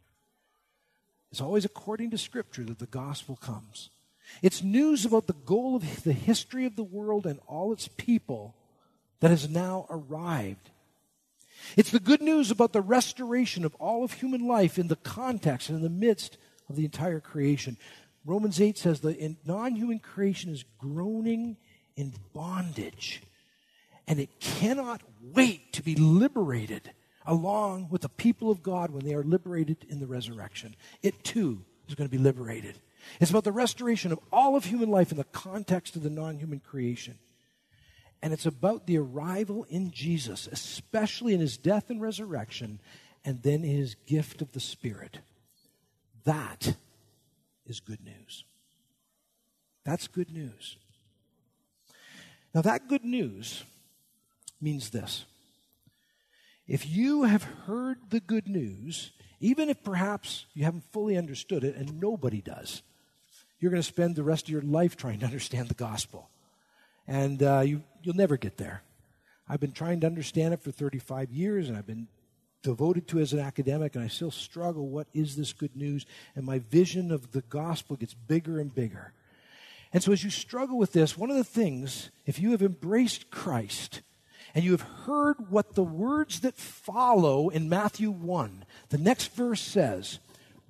[1.33, 3.89] It's always according to Scripture that the gospel comes.
[4.43, 8.55] It's news about the goal of the history of the world and all its people
[9.21, 10.71] that has now arrived.
[11.75, 15.71] It's the good news about the restoration of all of human life in the context
[15.71, 16.37] and in the midst
[16.69, 17.79] of the entire creation.
[18.27, 21.57] Romans 8 says the non human creation is groaning
[21.97, 23.23] in bondage
[24.09, 25.03] and it cannot
[25.35, 26.91] wait to be liberated
[27.27, 30.75] along with the people of God when they are liberated in the resurrection.
[31.03, 32.79] It too is going to be liberated.
[33.21, 36.39] It's about the restoration of all of human life in the context of the non
[36.39, 37.19] human creation.
[38.23, 42.81] And it's about the arrival in Jesus, especially in his death and resurrection,
[43.25, 45.19] and then his gift of the Spirit.
[46.25, 46.75] That
[47.67, 48.43] is good news.
[49.85, 50.77] That's good news.
[52.55, 53.63] Now, that good news
[54.61, 55.25] means this
[56.69, 61.77] if you have heard the good news, even if perhaps you haven't fully understood it,
[61.77, 62.83] and nobody does,
[63.59, 66.29] you're going to spend the rest of your life trying to understand the gospel.
[67.07, 68.83] And uh, you, you'll never get there.
[69.49, 72.07] I've been trying to understand it for 35 years, and I've been
[72.63, 74.89] devoted to as an academic, and I still struggle.
[74.89, 76.05] What is this good news?
[76.37, 79.15] And my vision of the gospel gets bigger and bigger.
[79.91, 83.31] And so, as you struggle with this, one of the things, if you have embraced
[83.31, 84.03] Christ,
[84.59, 88.65] and you have heard what the words that follow in Matthew 1.
[88.89, 90.19] The next verse says,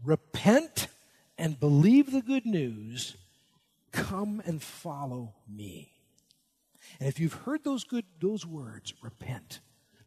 [0.05, 0.88] Repent
[1.38, 3.16] and believe the good news,
[3.90, 5.94] come and follow me.
[7.01, 9.61] And if you've heard those good those words, repent,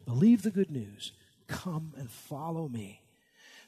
[0.05, 1.11] believe the good news,
[1.47, 3.01] come and follow me,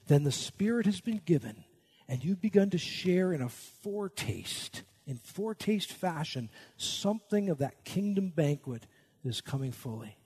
[0.06, 1.64] then the Spirit has been given,
[2.08, 8.30] and you've begun to share in a foretaste, in foretaste fashion, something of that kingdom
[8.30, 8.86] banquet
[9.24, 10.18] is coming fully.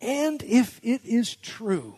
[0.00, 1.96] And if it is true,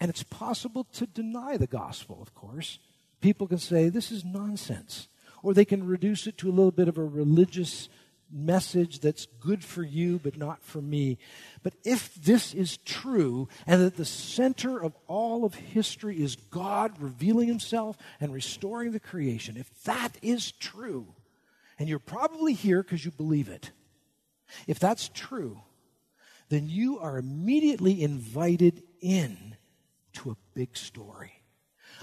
[0.00, 2.78] and it's possible to deny the gospel, of course,
[3.20, 5.08] people can say this is nonsense.
[5.42, 7.88] Or they can reduce it to a little bit of a religious
[8.30, 11.18] message that's good for you but not for me.
[11.62, 17.00] But if this is true, and that the center of all of history is God
[17.00, 21.14] revealing himself and restoring the creation, if that is true,
[21.78, 23.70] and you're probably here because you believe it,
[24.66, 25.60] if that's true,
[26.48, 29.56] then you are immediately invited in
[30.14, 31.32] to a big story.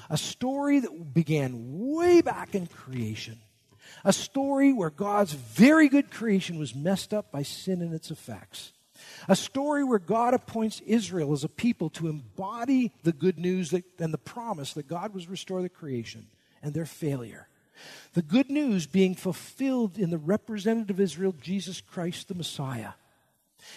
[0.10, 3.40] A story that began way back in creation
[4.06, 8.74] a story where God's very good creation was messed up by sin and its effects.
[9.28, 13.84] A story where God appoints Israel as a people to embody the good news that,
[14.00, 16.28] and the promise that God was restore the creation
[16.62, 17.48] and their failure.
[18.14, 22.92] The good news being fulfilled in the representative Israel, Jesus Christ the Messiah.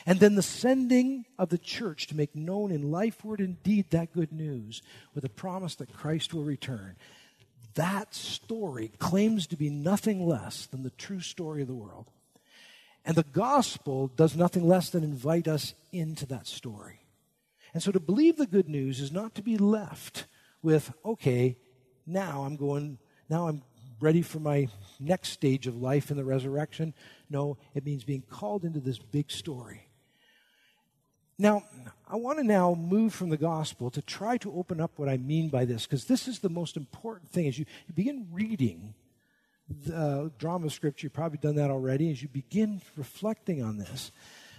[0.05, 3.91] And then the sending of the church to make known in life, word, and deed
[3.91, 4.83] that good news
[5.15, 6.97] with a promise that Christ will return.
[7.75, 12.11] That story claims to be nothing less than the true story of the world.
[13.05, 17.01] And the gospel does nothing less than invite us into that story.
[17.73, 20.27] And so to believe the good news is not to be left
[20.63, 21.57] with, okay,
[22.07, 23.63] now I'm going, now I'm
[24.01, 24.69] ready for my
[25.01, 26.95] next stage of life in the resurrection.
[27.31, 29.89] No, it means being called into this big story.
[31.39, 31.65] Now,
[32.09, 35.19] I want to now move from the gospel to try to open up what I
[35.19, 37.47] mean by this, because this is the most important thing.
[37.47, 38.95] As you, begin reading
[39.69, 44.13] the uh, drama scripture, you've probably done that already, as you begin reflecting on this,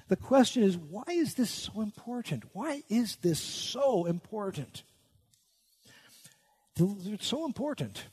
[0.07, 2.43] the question is why is this so important?
[2.53, 4.83] Why is this so important?
[6.79, 8.05] It's so important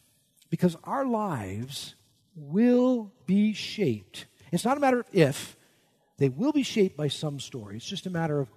[0.51, 1.95] because our lives
[2.37, 4.27] will be shaped.
[4.53, 5.57] It's not a matter of if,
[6.19, 7.77] they will be shaped by some story.
[7.77, 8.49] It's just a matter of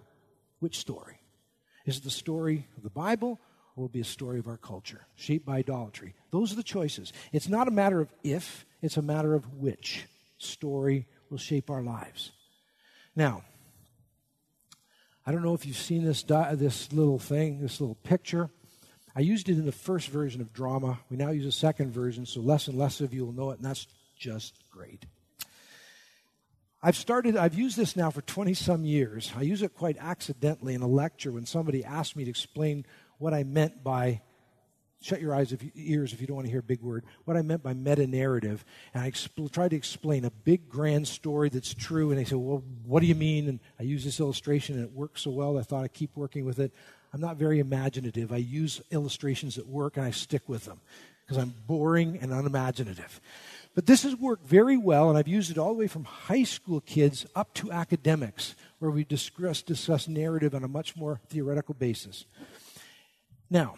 [0.59, 1.19] which story.
[1.85, 3.39] Is it the story of the Bible
[3.75, 6.15] or will it be a story of our culture, shaped by idolatry?
[6.31, 7.13] Those are the choices.
[7.31, 10.05] It's not a matter of if, it's a matter of which
[10.37, 12.31] story will shape our lives.
[13.15, 13.43] Now,
[15.25, 18.49] I don't know if you've seen this, di- this little thing, this little picture.
[19.17, 20.99] I used it in the first version of drama.
[21.09, 23.57] We now use a second version, so less and less of you will know it,
[23.57, 25.07] and that's just great.
[26.83, 29.33] I've started, I've used this now for 20 some years.
[29.35, 32.85] I use it quite accidentally in a lecture when somebody asked me to explain
[33.17, 34.21] what I meant by,
[35.01, 37.03] shut your eyes if you, ears if you don't want to hear a big word,
[37.25, 38.63] what I meant by meta narrative.
[38.93, 42.11] And I expl- tried to explain a big grand story that's true.
[42.11, 43.49] And they said, well, what do you mean?
[43.49, 46.45] And I use this illustration and it works so well, I thought I'd keep working
[46.45, 46.71] with it.
[47.13, 48.31] I'm not very imaginative.
[48.31, 50.79] I use illustrations that work and I stick with them
[51.25, 53.19] because I'm boring and unimaginative.
[53.75, 56.43] But this has worked very well, and I've used it all the way from high
[56.43, 61.75] school kids up to academics, where we discuss, discuss narrative on a much more theoretical
[61.75, 62.25] basis.
[63.51, 63.75] Now,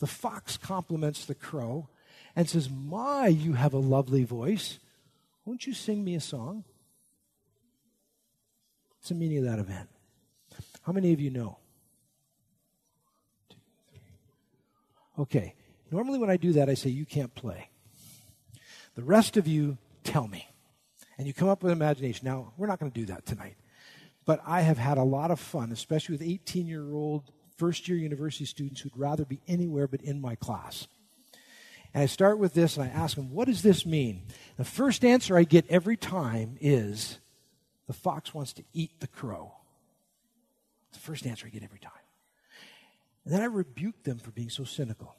[0.00, 1.88] the fox compliments the crow
[2.34, 4.78] and says, My, you have a lovely voice.
[5.44, 6.64] Won't you sing me a song?
[8.98, 9.88] What's the meaning of that event?
[10.82, 11.58] How many of you know?
[15.18, 15.54] Okay.
[15.90, 17.70] Normally, when I do that, I say, You can't play.
[18.94, 20.48] The rest of you tell me.
[21.16, 22.26] And you come up with imagination.
[22.26, 23.56] Now, we're not going to do that tonight.
[24.24, 27.98] But I have had a lot of fun, especially with 18 year old first year
[27.98, 30.86] university students who'd rather be anywhere but in my class.
[31.92, 34.22] And I start with this and I ask them, what does this mean?
[34.56, 37.18] The first answer I get every time is
[37.86, 39.54] the fox wants to eat the crow.
[40.90, 41.92] It's the first answer I get every time.
[43.28, 45.14] And then I rebuke them for being so cynical.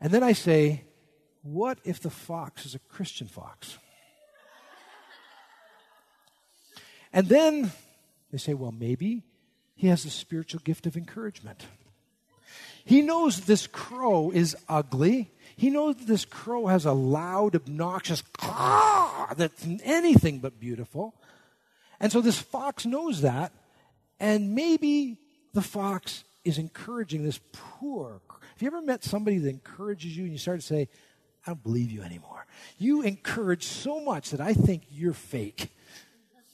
[0.00, 0.82] And then I say,
[1.42, 3.78] what if the fox is a Christian fox?
[7.12, 7.70] And then
[8.32, 9.22] they say, well, maybe
[9.76, 11.64] he has the spiritual gift of encouragement.
[12.84, 15.30] He knows this crow is ugly.
[15.54, 21.14] He knows that this crow has a loud, obnoxious caw that's anything but beautiful.
[22.00, 23.52] And so this fox knows that.
[24.18, 25.18] And maybe
[25.52, 28.20] the fox is encouraging this poor.
[28.28, 30.88] Have you ever met somebody that encourages you and you start to say,
[31.46, 32.46] I don't believe you anymore.
[32.78, 35.68] You encourage so much that I think you're fake.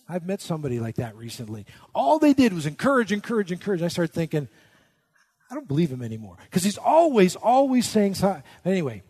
[0.08, 1.66] I've met somebody like that recently.
[1.94, 3.82] All they did was encourage, encourage, encourage.
[3.82, 4.48] I started thinking,
[5.50, 6.38] I don't believe him anymore.
[6.44, 8.42] Because he's always, always saying something.
[8.64, 9.02] Anyway,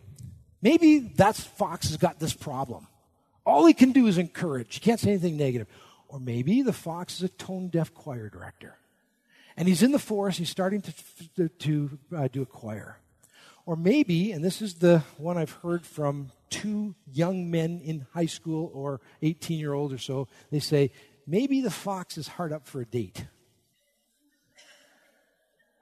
[0.61, 2.87] maybe that's Fox has got this problem.
[3.45, 4.75] All he can do is encourage.
[4.75, 5.67] He can't say anything negative.
[6.07, 8.75] Or maybe the fox is a tone deaf choir director.
[9.59, 10.93] And he's in the forest, he's starting to,
[11.35, 12.97] to, to uh, do a choir.
[13.65, 18.25] Or maybe, and this is the one I've heard from two young men in high
[18.25, 20.91] school or 18 year old or so, they say,
[21.27, 23.25] maybe the fox is hard up for a date.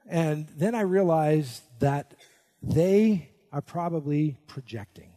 [0.08, 2.16] And then I realized that
[2.64, 5.12] they are probably projecting.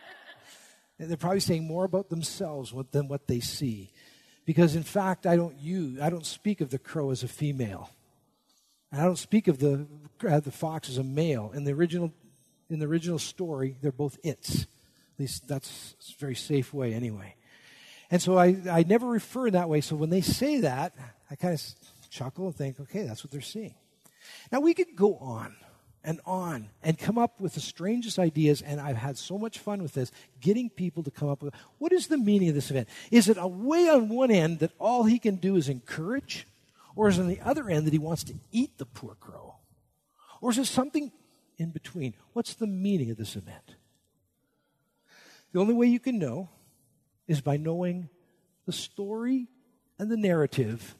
[0.98, 3.92] They're probably saying more about themselves than what they see.
[4.48, 7.90] Because in fact, I don't use, I don't speak of the crow as a female.
[8.90, 9.86] And I don't speak of the,
[10.26, 11.52] uh, the fox as a male.
[11.54, 12.14] In the original,
[12.70, 14.62] in the original story, they're both its.
[14.62, 17.34] At least that's a very safe way anyway.
[18.10, 19.82] And so I, I never refer in that way.
[19.82, 20.94] So when they say that,
[21.30, 21.62] I kind of
[22.08, 23.74] chuckle and think, okay, that's what they're seeing.
[24.50, 25.54] Now we could go on
[26.08, 28.62] and on and come up with the strangest ideas.
[28.62, 31.92] And I've had so much fun with this, getting people to come up with what
[31.92, 32.88] is the meaning of this event?
[33.10, 36.46] Is it a way on one end that all he can do is encourage?
[36.96, 39.56] Or is it on the other end that he wants to eat the poor crow?
[40.40, 41.12] Or is it something
[41.58, 42.14] in between?
[42.32, 43.74] What's the meaning of this event?
[45.52, 46.48] The only way you can know
[47.26, 48.08] is by knowing
[48.64, 49.48] the story
[49.98, 50.94] and the narrative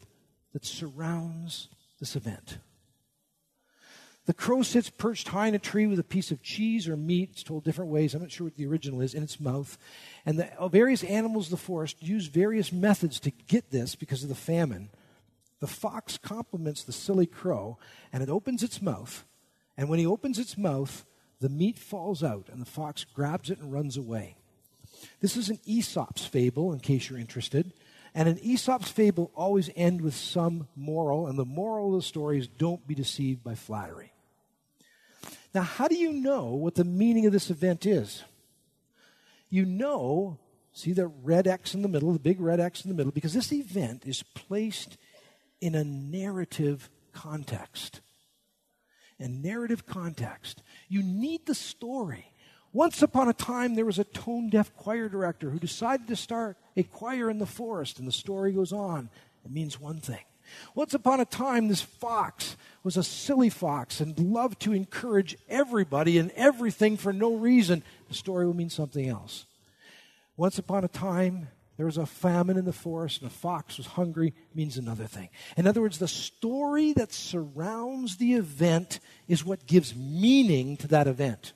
[0.53, 2.59] that surrounds this event.
[4.29, 7.31] The crow sits perched high in a tree with a piece of cheese or meat,
[7.33, 9.79] it's told different ways, I'm not sure what the original is, in its mouth.
[10.27, 14.23] And the uh, various animals of the forest use various methods to get this because
[14.23, 14.91] of the famine.
[15.61, 17.79] The fox compliments the silly crow,
[18.13, 19.25] and it opens its mouth.
[19.79, 21.07] And when he opens its mouth,
[21.41, 24.37] the meat falls out, and the fox grabs it and runs away.
[25.23, 27.73] This is an Aesop's fable, in case you're interested.
[28.15, 32.39] And an Aesop's fable always end with some moral, and the moral of the story
[32.39, 34.13] is don't be deceived by flattery.
[35.55, 38.25] Now, how do you know what the meaning of this event is?
[39.51, 40.39] You know,
[40.73, 43.33] see the red X in the middle, the big red X in the middle, because
[43.33, 44.97] this event is placed
[45.61, 48.01] in a narrative context.
[49.19, 50.63] A narrative context.
[50.89, 52.33] You need the story.
[52.73, 56.57] Once upon a time, there was a tone deaf choir director who decided to start
[56.77, 59.09] a choir in the forest, and the story goes on.
[59.45, 60.21] It means one thing
[60.75, 66.19] once upon a time, this fox was a silly fox and loved to encourage everybody
[66.19, 67.83] and everything for no reason.
[68.09, 69.47] The story will mean something else.
[70.37, 73.87] Once upon a time, there was a famine in the forest and a fox was
[73.87, 75.29] hungry means another thing.
[75.57, 81.07] In other words, the story that surrounds the event is what gives meaning to that
[81.07, 81.53] event.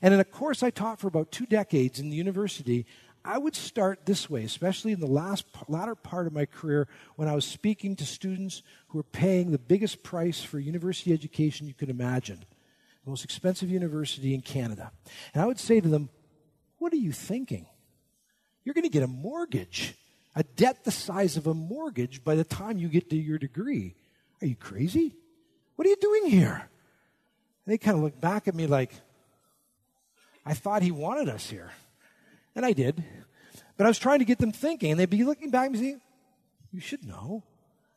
[0.00, 2.86] And in a course I taught for about two decades in the university,
[3.26, 7.26] I would start this way, especially in the last latter part of my career when
[7.28, 11.74] I was speaking to students who were paying the biggest price for university education you
[11.74, 12.44] could imagine,
[13.04, 14.92] the most expensive university in Canada.
[15.34, 16.08] And I would say to them,
[16.78, 17.66] What are you thinking?
[18.64, 19.94] You're going to get a mortgage,
[20.36, 23.96] a debt the size of a mortgage by the time you get to your degree.
[24.40, 25.16] Are you crazy?
[25.74, 26.68] What are you doing here?
[27.64, 28.92] And they kind of looked back at me like,
[30.44, 31.72] I thought he wanted us here.
[32.56, 33.04] And I did.
[33.76, 36.00] But I was trying to get them thinking, and they'd be looking back and saying,
[36.72, 37.44] You should know.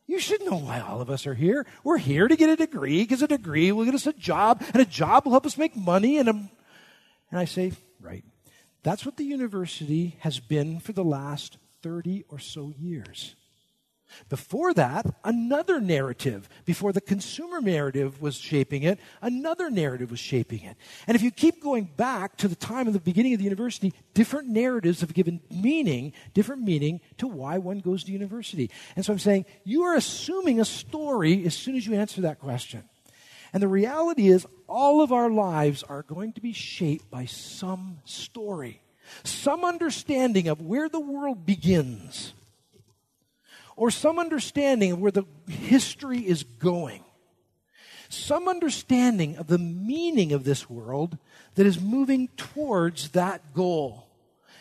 [0.06, 1.66] You should know why all of us are here.
[1.82, 4.82] We're here to get a degree because a degree will get us a job, and
[4.82, 6.18] a job will help us make money.
[6.18, 6.50] And, a, and
[7.32, 8.24] I say, Right.
[8.82, 13.34] That's what the university has been for the last 30 or so years.
[14.28, 16.48] Before that, another narrative.
[16.64, 20.76] Before the consumer narrative was shaping it, another narrative was shaping it.
[21.06, 23.92] And if you keep going back to the time of the beginning of the university,
[24.14, 28.70] different narratives have given meaning, different meaning to why one goes to university.
[28.96, 32.38] And so I'm saying, you are assuming a story as soon as you answer that
[32.38, 32.84] question.
[33.52, 37.98] And the reality is, all of our lives are going to be shaped by some
[38.04, 38.80] story,
[39.24, 42.32] some understanding of where the world begins
[43.80, 47.02] or some understanding of where the history is going,
[48.10, 51.16] some understanding of the meaning of this world
[51.54, 54.06] that is moving towards that goal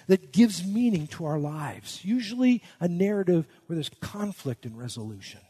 [0.07, 1.99] that gives meaning to our lives.
[2.05, 5.41] Usually a narrative where there's conflict and resolution.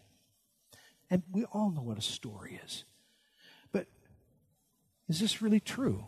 [1.11, 2.85] And we all know what a story is.
[3.71, 3.85] But
[5.07, 6.05] is this really true?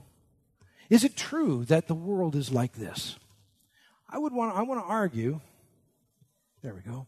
[0.89, 3.19] Is it true that the world is like this?
[4.09, 5.41] I would want I want to argue.
[6.63, 7.05] There we go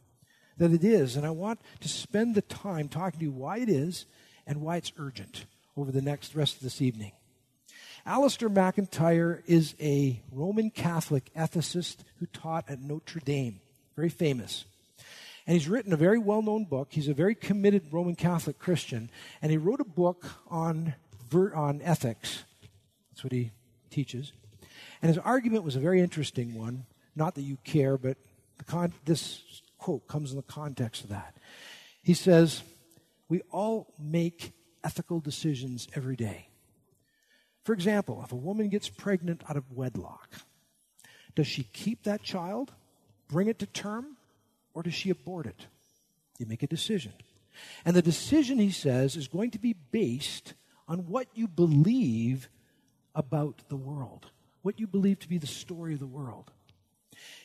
[0.57, 1.15] that it is.
[1.15, 4.05] And I want to spend the time talking to you why it is
[4.45, 5.45] and why it's urgent
[5.75, 7.11] over the next rest of this evening.
[8.05, 13.61] Alasdair MacIntyre is a Roman Catholic ethicist who taught at Notre Dame,
[13.95, 14.65] very famous.
[15.47, 16.89] And he's written a very well known book.
[16.91, 19.09] He's a very committed Roman Catholic Christian.
[19.41, 20.95] And he wrote a book on,
[21.33, 22.43] on ethics.
[23.11, 23.51] That's what he
[23.89, 24.31] teaches.
[25.01, 26.85] And his argument was a very interesting one.
[27.15, 28.17] Not that you care, but
[28.65, 29.41] Con- this
[29.83, 31.35] quote comes in the context of that.
[32.01, 32.63] He says,
[33.27, 36.47] We all make ethical decisions every day.
[37.65, 40.29] For example, if a woman gets pregnant out of wedlock,
[41.35, 42.71] does she keep that child,
[43.27, 44.15] bring it to term,
[44.73, 45.67] or does she abort it?
[46.39, 47.11] You make a decision.
[47.83, 50.53] And the decision, he says, is going to be based
[50.87, 52.47] on what you believe
[53.15, 54.27] about the world,
[54.61, 56.52] what you believe to be the story of the world.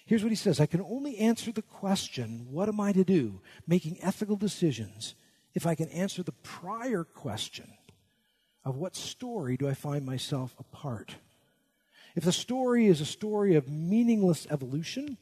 [0.09, 3.43] Here's what he says I can only answer the question, what am I to do,
[3.67, 5.15] making ethical decisions,
[5.55, 7.71] if I can answer the prior question
[8.65, 11.17] of what story do I find myself a part.
[12.17, 15.19] If the story is a story of meaningless evolution,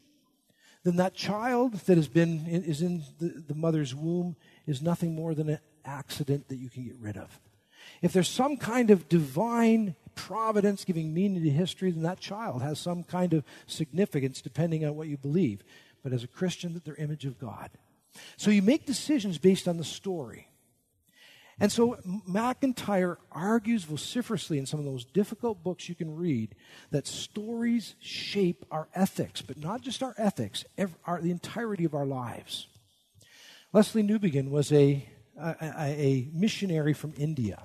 [0.85, 4.37] then that child that has been is in the, the mother's womb
[4.69, 7.41] is nothing more than an accident that you can get rid of.
[8.03, 12.79] If there's some kind of divine providence giving meaning to history, then that child has
[12.79, 15.63] some kind of significance depending on what you believe.
[16.03, 17.71] But as a Christian, that they're image of God.
[18.37, 20.49] So you make decisions based on the story.
[21.59, 26.55] And so MacIntyre argues vociferously in some of those difficult books you can read
[26.91, 30.65] that stories shape our ethics, but not just our ethics,
[31.07, 32.67] our, the entirety of our lives.
[33.73, 35.09] Lesslie Newbigin was a,
[35.39, 37.63] a, a missionary from India.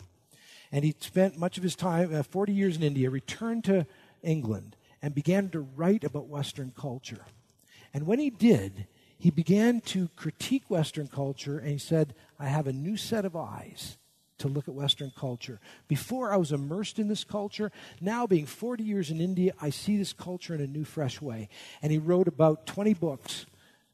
[0.72, 3.86] And he spent much of his time, uh, 40 years in India, returned to
[4.24, 7.26] England, and began to write about Western culture.
[7.93, 12.67] And when he did, he began to critique Western culture, and he said, I have
[12.67, 13.97] a new set of eyes
[14.39, 15.59] to look at Western culture.
[15.88, 19.97] Before I was immersed in this culture, now being 40 years in India, I see
[19.97, 21.49] this culture in a new, fresh way.
[21.82, 23.45] And he wrote about 20 books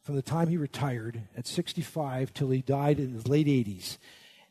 [0.03, 3.97] from the time he retired at 65 till he died in his late 80s.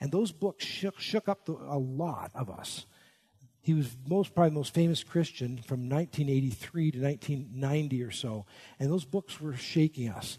[0.06, 2.86] And those books shook, shook up the, a lot of us.
[3.60, 8.46] He was most probably the most famous Christian from 1983 to 1990 or so.
[8.78, 10.38] And those books were shaking us.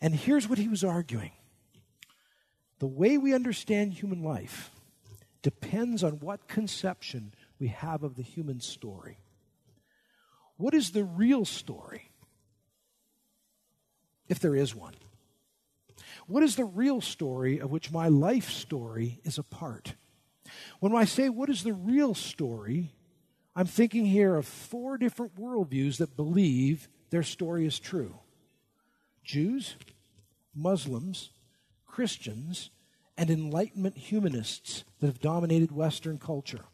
[0.00, 1.32] And here's what he was arguing.
[2.78, 4.70] The way we understand human life
[5.42, 9.18] depends on what conception we have of the human story.
[10.58, 12.12] What is the real story?
[14.28, 14.94] If there is one.
[16.28, 19.94] What is the real story of which my life story is a part?
[20.78, 22.92] When I say what is the real story,
[23.56, 28.14] I'm thinking here of four different worldviews that believe their story is true
[29.24, 29.76] Jews,
[30.54, 31.30] Muslims,
[31.86, 32.70] Christians,
[33.16, 36.66] and Enlightenment humanists that have dominated Western culture.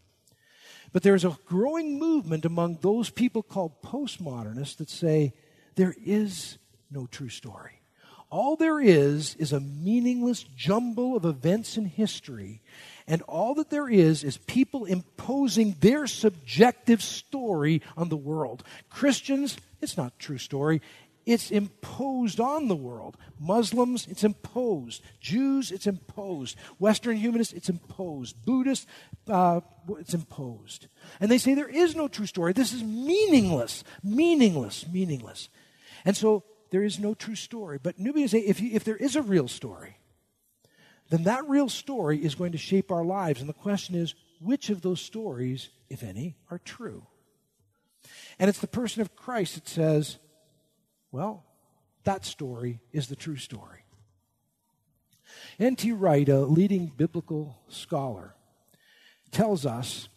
[0.93, 5.33] But there's a growing movement among those people called postmodernists that say
[5.77, 6.59] there is
[6.91, 7.84] no true story.
[8.35, 12.63] All there is is a meaningless jumble of events in history,
[13.07, 18.65] and all that there is is people imposing their subjective story on the world.
[18.91, 20.83] Christians, it's not true story.
[21.25, 23.17] It's imposed on the world.
[23.39, 25.01] Muslims, it's imposed.
[25.21, 26.59] Jews, it's imposed.
[26.81, 28.45] Western humanists, it's imposed.
[28.45, 28.89] Buddhists,
[29.29, 29.61] uh,
[30.01, 30.89] it's imposed.
[31.21, 32.53] And they say there is no true story.
[32.53, 35.49] This is meaningless, meaningless, meaningless.
[36.05, 36.43] And so
[36.75, 37.79] there is no true story.
[37.81, 39.97] But Newbigin say if, you, if there is a real story,
[41.09, 43.39] then that real story is going to shape our lives.
[43.39, 47.07] And the question is, which of those stories, if any, are true?
[48.41, 50.19] And it's the person of Christ that says,
[51.13, 51.45] well,
[52.03, 53.85] that story is the true story.
[55.61, 55.93] N.T.
[55.93, 58.35] Wright, a leading biblical scholar,
[59.31, 60.09] tells us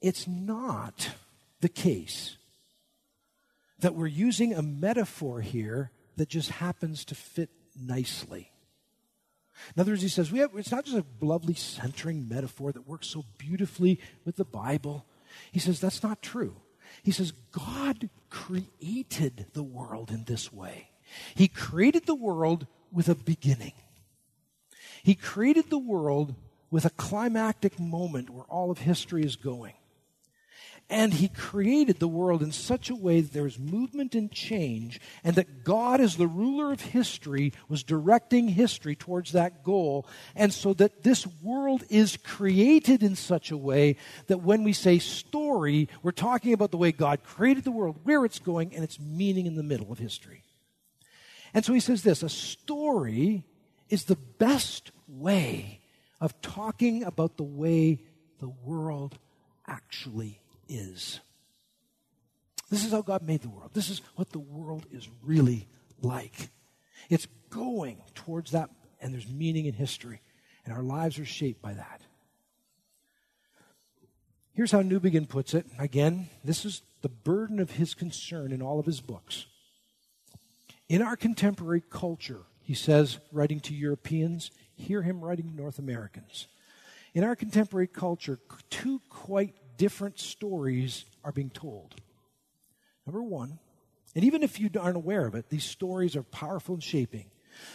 [0.00, 1.10] it's not
[1.60, 2.37] the case
[3.80, 7.50] that we're using a metaphor here that just happens to fit
[7.80, 8.50] nicely.
[9.74, 12.86] In other words, he says we have, it's not just a lovely centering metaphor that
[12.86, 15.04] works so beautifully with the Bible.
[15.52, 16.56] He says that's not true.
[17.02, 20.90] He says God created the world in this way.
[21.34, 23.72] He created the world with a beginning.
[25.02, 26.34] He created the world
[26.70, 29.74] with a climactic moment where all of history is going.
[30.90, 35.36] And he created the world in such a way that there's movement and change, and
[35.36, 40.06] that God, as the ruler of history, was directing history towards that goal.
[40.34, 43.96] And so that this world is created in such a way
[44.28, 48.24] that when we say story, we're talking about the way God created the world, where
[48.24, 50.42] it's going, and its meaning in the middle of history.
[51.52, 53.44] And so he says this a story
[53.90, 55.80] is the best way
[56.18, 58.00] of talking about the way
[58.40, 59.18] the world
[59.66, 61.20] actually is.
[62.70, 63.70] This is how God made the world.
[63.72, 65.68] This is what the world is really
[66.02, 66.50] like.
[67.08, 70.20] It's going towards that, and there's meaning in history,
[70.64, 72.02] and our lives are shaped by that.
[74.52, 75.66] Here's how Newbigin puts it.
[75.78, 79.46] Again, this is the burden of his concern in all of his books.
[80.88, 86.48] In our contemporary culture, he says, writing to Europeans, hear him writing to North Americans.
[87.14, 88.38] In our contemporary culture,
[88.68, 91.94] two quite different stories are being told.
[93.06, 93.58] Number one,
[94.14, 97.30] and even if you aren't aware of it, these stories are powerful and shaping.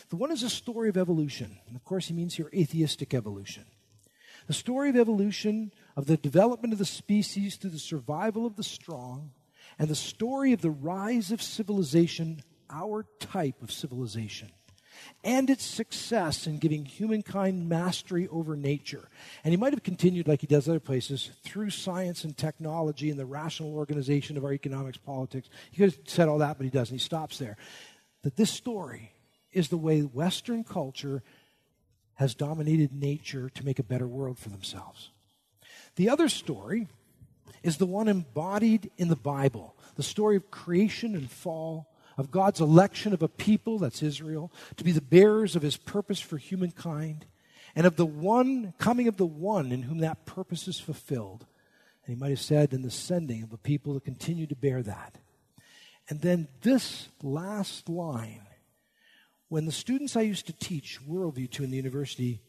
[0.10, 1.58] The one is a story of evolution.
[1.68, 3.66] And of course, he means here atheistic evolution.
[4.48, 8.64] The story of evolution, of the development of the species through the survival of the
[8.64, 9.32] strong,
[9.80, 14.52] and the story of the rise of civilization, our type of civilization
[15.24, 19.10] and its success in giving humankind mastery over nature.
[19.44, 23.20] And he might have continued, like he does other places, through science and technology and
[23.20, 25.50] the rational organization of our economics, politics.
[25.72, 26.96] He could have said all that, but he doesn't.
[26.96, 27.58] He stops there.
[28.24, 29.14] That this story
[29.52, 31.24] is the way Western culture
[32.16, 35.10] has dominated nature to make a better world for themselves.
[35.96, 36.88] The other story
[37.62, 41.88] is the one embodied in the Bible the story of creation and fall
[42.18, 46.20] of God's election of a people, that's Israel, to be the bearers of his purpose
[46.20, 47.26] for humankind,
[47.76, 51.46] and of the one coming of the one in whom that purpose is fulfilled.
[52.06, 54.84] And he might have said, in the sending of a people to continue to bear
[54.84, 55.18] that.
[56.10, 58.46] And then this last line,
[59.48, 62.42] when the students I used to teach worldview to in the university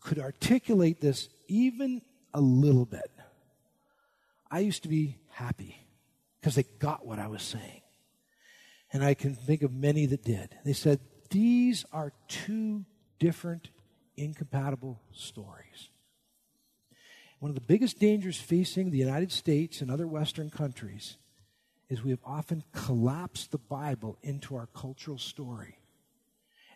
[0.00, 2.02] could articulate this even
[2.34, 3.10] a little bit,
[4.50, 5.76] I used to be happy
[6.40, 7.82] because they got what I was saying
[8.92, 10.56] and I can think of many that did.
[10.64, 12.84] They said, These are two
[13.18, 13.70] different,
[14.16, 15.90] incompatible stories.
[17.40, 21.18] One of the biggest dangers facing the United States and other Western countries
[21.88, 25.78] is we have often collapsed the Bible into our cultural story.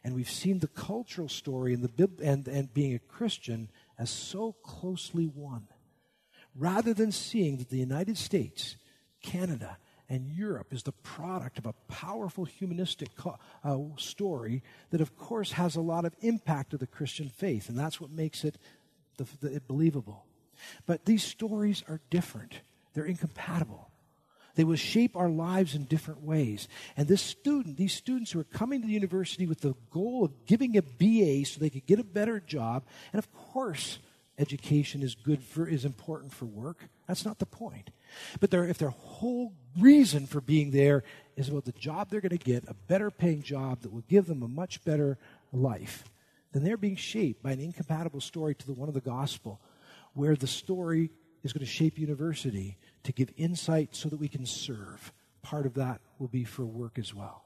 [0.05, 4.53] And we've seen the cultural story and, the, and, and being a Christian as so
[4.63, 5.69] closely one.
[6.55, 8.77] Rather than seeing that the United States,
[9.23, 9.79] Canada,
[10.13, 13.09] and Europe is the product of a powerful humanistic
[13.65, 17.79] uh, story that, of course, has a lot of impact of the Christian faith, and
[17.79, 18.59] that's what makes it
[19.17, 20.27] the, the, believable.
[20.85, 22.61] But these stories are different,
[22.93, 23.89] they're incompatible.
[24.55, 26.69] They will shape our lives in different ways.
[26.95, 30.45] And this student, these students who are coming to the university with the goal of
[30.45, 32.85] giving a BA so they could get a better job,
[33.15, 33.99] and of course,
[34.43, 36.89] education is good for is important for work.
[37.09, 37.91] That's not the point.
[38.41, 41.05] But their, if their whole reason for being there
[41.37, 44.27] is about the job they're going to get, a better paying job that will give
[44.27, 45.17] them a much better
[45.53, 46.05] life,
[46.53, 49.61] then they're being shaped by an incompatible story to the one of the gospel,
[50.13, 51.11] where the story
[51.43, 55.13] is going to shape university to give insight so that we can serve.
[55.41, 57.45] Part of that will be for work as well.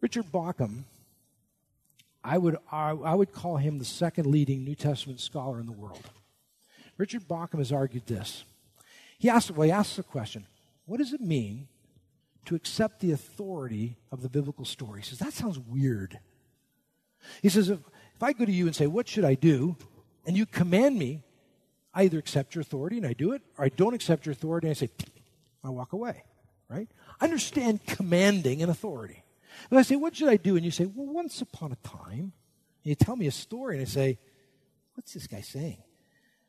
[0.00, 0.84] Richard Bauckham
[2.24, 5.72] I would, I, I would call him the second leading New Testament scholar in the
[5.72, 6.10] world.
[6.96, 8.44] Richard Bauckham has argued this.
[9.18, 10.46] He asks, well, he asks the question
[10.86, 11.68] what does it mean
[12.44, 15.00] to accept the authority of the biblical story?
[15.00, 16.18] He says, that sounds weird.
[17.42, 17.78] He says, if,
[18.14, 19.76] if I go to you and say, what should I do?
[20.26, 21.22] And you command me,
[21.94, 24.66] I either accept your authority and I do it, or I don't accept your authority
[24.66, 24.90] and I say,
[25.62, 26.24] I walk away,
[26.68, 26.88] right?
[27.20, 29.23] understand commanding and authority.
[29.70, 30.56] And I say, What should I do?
[30.56, 32.32] And you say, Well, once upon a time.
[32.84, 34.18] And you tell me a story, and I say,
[34.94, 35.82] What's this guy saying?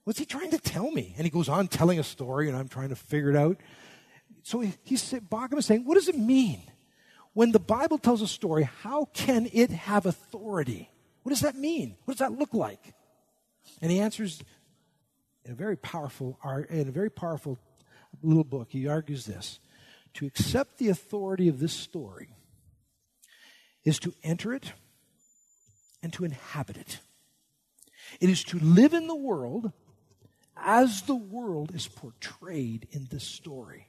[0.03, 1.14] What's he trying to tell me?
[1.18, 3.58] And he goes on telling a story, and I'm trying to figure it out.
[4.43, 5.26] So he, he said,
[5.58, 6.62] is saying, What does it mean?
[7.34, 10.89] When the Bible tells a story, how can it have authority?
[11.24, 11.97] What does that mean?
[12.06, 12.93] What does that look like?
[13.82, 14.41] And he answers
[15.43, 16.39] in a very powerful,
[16.70, 17.58] in a very powerful
[18.22, 18.68] little book.
[18.70, 19.60] He argues this:
[20.14, 22.30] to accept the authority of this story
[23.86, 24.74] is to enter it
[26.04, 27.00] and to inhabit it.
[28.20, 29.72] It is to live in the world
[30.58, 33.88] as the world is portrayed in this story.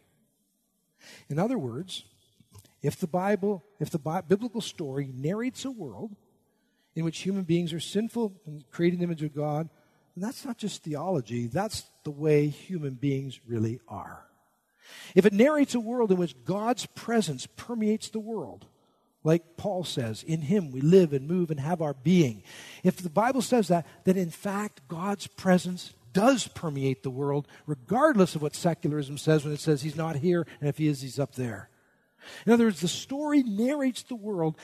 [1.29, 2.05] In other words,
[2.83, 6.15] if the Bible, if the biblical story narrates a world
[6.95, 9.69] in which human beings are sinful and creating the image of God,
[10.17, 14.25] that's not just theology, that's the way human beings really are.
[15.15, 18.67] If it narrates a world in which God's presence permeates the world,
[19.27, 22.45] like Paul says, in him we live and move and have our being.
[22.85, 28.37] If the Bible says that, then in fact God's presence does permeate the world, regardless
[28.37, 31.19] of what secularism says when it says he's not here, and if he is, he's
[31.19, 31.69] up there.
[32.47, 34.57] In other words, the story narrates the world,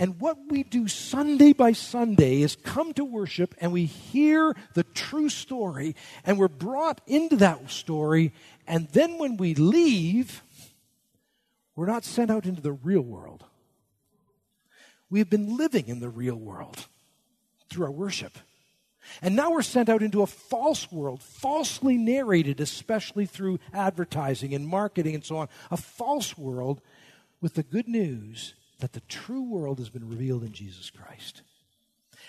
[0.00, 4.84] and what we do Sunday by Sunday is come to worship and we hear the
[4.84, 5.94] true story,
[6.24, 8.32] and we're brought into that story,
[8.66, 10.42] and then when we leave,
[11.76, 13.44] we're not sent out into the real world.
[15.10, 16.86] We have been living in the real world
[17.70, 18.38] through our worship.
[19.22, 24.68] And now we're sent out into a false world, falsely narrated, especially through advertising and
[24.68, 25.48] marketing and so on.
[25.70, 26.82] A false world
[27.40, 31.42] with the good news that the true world has been revealed in Jesus Christ.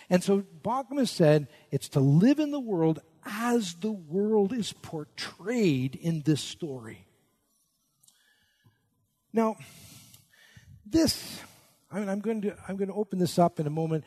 [0.09, 4.73] And so Bauckham has said it's to live in the world as the world is
[4.73, 7.05] portrayed in this story.
[9.32, 9.57] Now,
[10.86, 11.41] this,
[11.91, 14.03] I mean, I'm going to, I'm going to open this up in a moment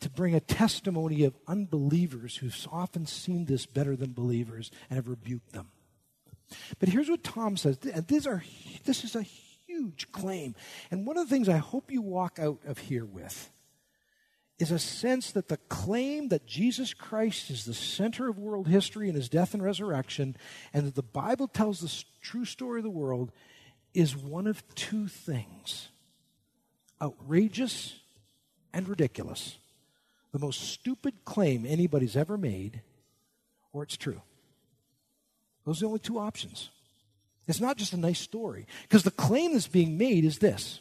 [0.00, 5.08] to bring a testimony of unbelievers who've often seen this better than believers and have
[5.08, 5.68] rebuked them.
[6.78, 8.42] But here's what Tom says, and these are,
[8.84, 10.54] this is a huge claim.
[10.90, 13.50] And one of the things I hope you walk out of here with
[14.58, 19.08] is a sense that the claim that Jesus Christ is the center of world history
[19.08, 20.36] in his death and resurrection,
[20.72, 23.30] and that the Bible tells the true story of the world,
[23.94, 25.88] is one of two things
[27.00, 27.96] outrageous
[28.72, 29.58] and ridiculous.
[30.32, 32.82] The most stupid claim anybody's ever made,
[33.72, 34.20] or it's true.
[35.64, 36.70] Those are the only two options.
[37.46, 38.66] It's not just a nice story.
[38.82, 40.80] Because the claim that's being made is this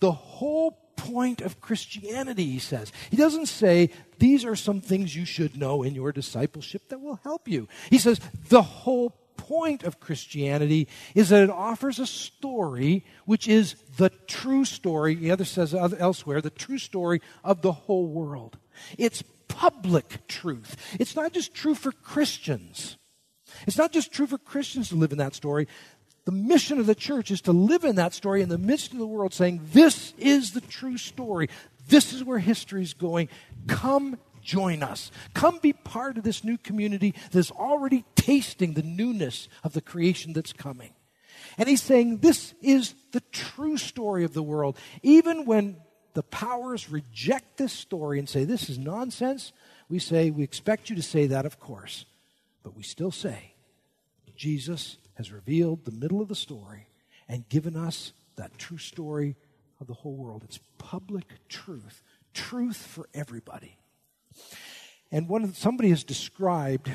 [0.00, 2.92] the whole point of Christianity, he says.
[3.10, 7.20] He doesn't say, these are some things you should know in your discipleship that will
[7.22, 7.68] help you.
[7.88, 9.16] He says, the whole
[9.48, 15.30] point of Christianity is that it offers a story which is the true story, the
[15.30, 18.58] other says elsewhere, the true story of the whole world.
[18.98, 20.76] It's public truth.
[21.00, 22.98] It's not just true for Christians.
[23.66, 25.66] It's not just true for Christians to live in that story.
[26.26, 28.98] The mission of the church is to live in that story in the midst of
[28.98, 31.48] the world, saying, This is the true story.
[31.88, 33.30] This is where history is going.
[33.66, 35.10] Come join us.
[35.34, 40.32] Come be part of this new community that's already tasting the newness of the creation
[40.32, 40.92] that's coming.
[41.56, 44.76] And he's saying, This is the true story of the world.
[45.02, 45.76] Even when
[46.14, 49.52] the powers reject this story and say, This is nonsense,
[49.88, 52.04] we say, We expect you to say that, of course.
[52.62, 53.54] But we still say,
[54.36, 56.86] Jesus has revealed the middle of the story
[57.28, 59.36] and given us that true story
[59.80, 60.44] of the whole world.
[60.44, 62.02] It's public truth,
[62.34, 63.76] truth for everybody.
[65.10, 66.90] And one somebody has described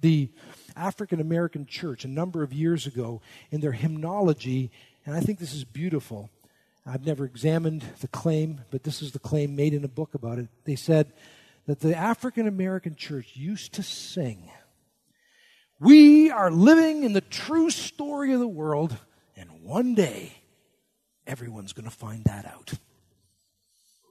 [0.00, 0.30] the
[0.76, 4.70] African American church a number of years ago in their hymnology,
[5.06, 6.30] and I think this is beautiful.
[6.86, 10.38] I've never examined the claim, but this is the claim made in a book about
[10.38, 10.48] it.
[10.64, 11.12] They said
[11.66, 14.50] that the African American church used to sing
[15.80, 18.96] we are living in the true story of the world,
[19.36, 20.32] and one day,
[21.26, 22.72] everyone's going to find that out.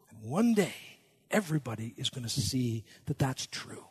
[0.09, 0.75] And one day,
[1.33, 3.85] everybody is going to see that that's true.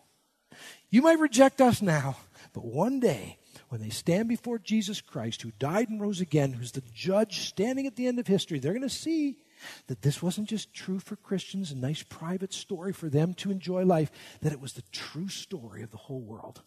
[0.88, 2.16] You might reject us now,
[2.53, 3.38] but one day,
[3.68, 7.86] when they stand before Jesus Christ, who died and rose again, who's the judge standing
[7.86, 9.38] at the end of history, they're going to see
[9.86, 13.84] that this wasn't just true for Christians, a nice private story for them to enjoy
[13.84, 16.62] life, that it was the true story of the whole world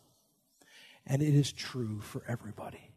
[1.07, 2.91] and it is true for everybody.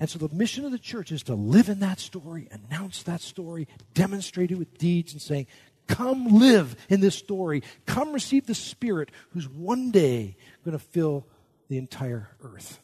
[0.00, 3.20] And so the mission of the church is to live in that story, announce that
[3.20, 5.46] story, demonstrate it with deeds, and saying,
[5.86, 7.62] Come live in this story.
[7.86, 11.26] Come receive the Spirit who's one day going to fill
[11.68, 12.80] the entire earth.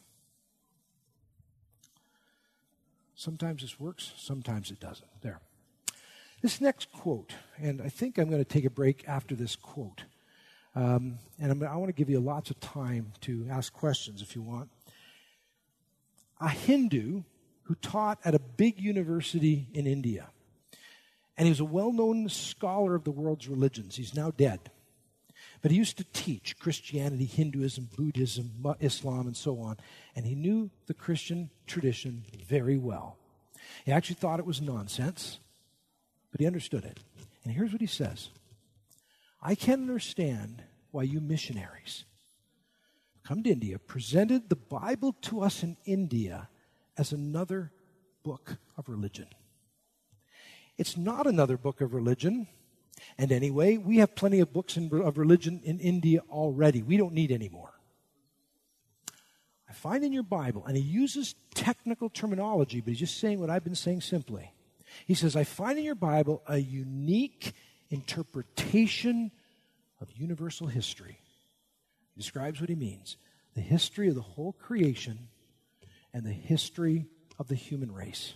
[3.15, 5.07] Sometimes this works, sometimes it doesn't.
[5.21, 5.39] There.
[6.41, 10.03] This next quote, and I think I'm going to take a break after this quote.
[10.75, 14.35] Um, and I'm, i want to give you lots of time to ask questions if
[14.35, 14.69] you want.
[16.41, 17.23] A Hindu
[17.63, 20.29] who taught at a big university in India.
[21.37, 23.95] And he was a well known scholar of the world's religions.
[23.95, 24.71] He's now dead.
[25.61, 29.77] But he used to teach Christianity, Hinduism, Buddhism, Islam, and so on.
[30.15, 33.17] And he knew the Christian tradition very well.
[33.85, 35.39] He actually thought it was nonsense,
[36.31, 36.99] but he understood it.
[37.43, 38.29] And here's what he says
[39.41, 42.05] I can understand why you missionaries
[43.23, 46.49] come to India presented the Bible to us in India
[46.97, 47.71] as another
[48.23, 49.27] book of religion.
[50.77, 52.47] It's not another book of religion.
[53.17, 56.81] And anyway, we have plenty of books in, of religion in India already.
[56.81, 57.73] We don't need any more.
[59.69, 63.49] I find in your Bible, and he uses technical terminology, but he's just saying what
[63.49, 64.53] I've been saying simply.
[65.07, 67.53] He says, I find in your Bible a unique
[67.89, 69.31] interpretation
[69.99, 71.19] of universal history.
[72.13, 73.17] He describes what he means
[73.55, 75.27] the history of the whole creation
[76.13, 77.05] and the history
[77.39, 78.33] of the human race.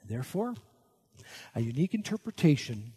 [0.00, 0.54] And therefore,
[1.54, 2.92] a unique interpretation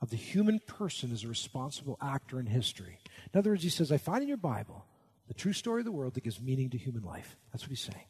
[0.00, 2.98] of the human person as a responsible actor in history.
[3.32, 4.84] In other words, he says, I find in your Bible
[5.28, 7.36] the true story of the world that gives meaning to human life.
[7.52, 8.06] That's what he's saying.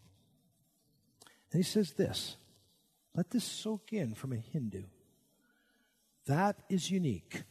[1.52, 2.36] And he says this
[3.14, 4.84] let this soak in from a Hindu.
[6.26, 7.42] That is unique.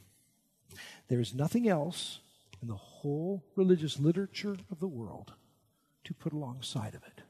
[1.08, 2.20] There is nothing else
[2.62, 5.34] in the whole religious literature of the world
[6.06, 7.22] to put alongside of it.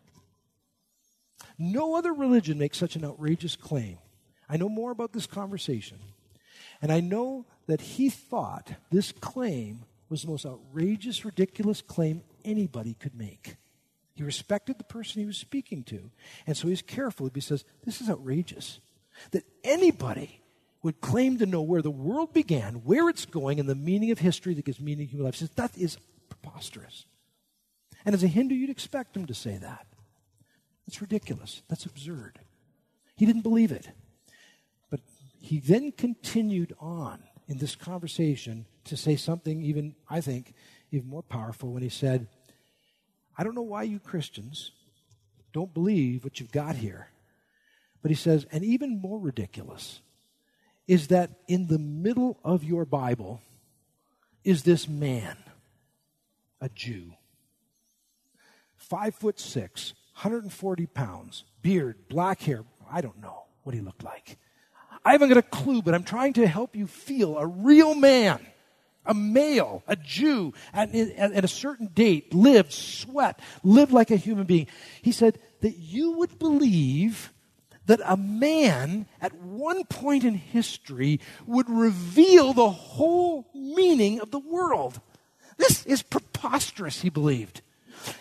[1.57, 3.97] No other religion makes such an outrageous claim.
[4.51, 5.97] I know more about this conversation,
[6.81, 12.95] and I know that he thought this claim was the most outrageous, ridiculous claim anybody
[12.95, 13.55] could make.
[14.13, 16.11] He respected the person he was speaking to,
[16.45, 17.31] and so he's careful.
[17.33, 18.79] He says, This is outrageous.
[19.31, 20.41] That anybody
[20.83, 24.19] would claim to know where the world began, where it's going, and the meaning of
[24.19, 25.35] history that gives meaning to human life.
[25.35, 25.97] He says, That is
[26.27, 27.05] preposterous.
[28.03, 29.85] And as a Hindu, you'd expect him to say that.
[30.85, 31.61] That's ridiculous.
[31.69, 32.39] That's absurd.
[33.15, 33.87] He didn't believe it.
[35.41, 40.53] He then continued on in this conversation to say something even, I think,
[40.91, 42.27] even more powerful when he said,
[43.37, 44.71] I don't know why you Christians
[45.51, 47.09] don't believe what you've got here.
[48.01, 50.01] But he says, and even more ridiculous
[50.87, 53.41] is that in the middle of your Bible
[54.43, 55.37] is this man,
[56.59, 57.13] a Jew,
[58.75, 62.63] five foot six, 140 pounds, beard, black hair.
[62.91, 64.37] I don't know what he looked like.
[65.03, 68.39] I haven't got a clue, but I'm trying to help you feel a real man,
[69.05, 74.15] a male, a Jew, at, at, at, a certain date, lived, sweat, lived like a
[74.15, 74.67] human being.
[75.01, 77.31] He said that you would believe
[77.87, 84.39] that a man at one point in history would reveal the whole meaning of the
[84.39, 85.01] world.
[85.57, 87.61] This is preposterous, he believed.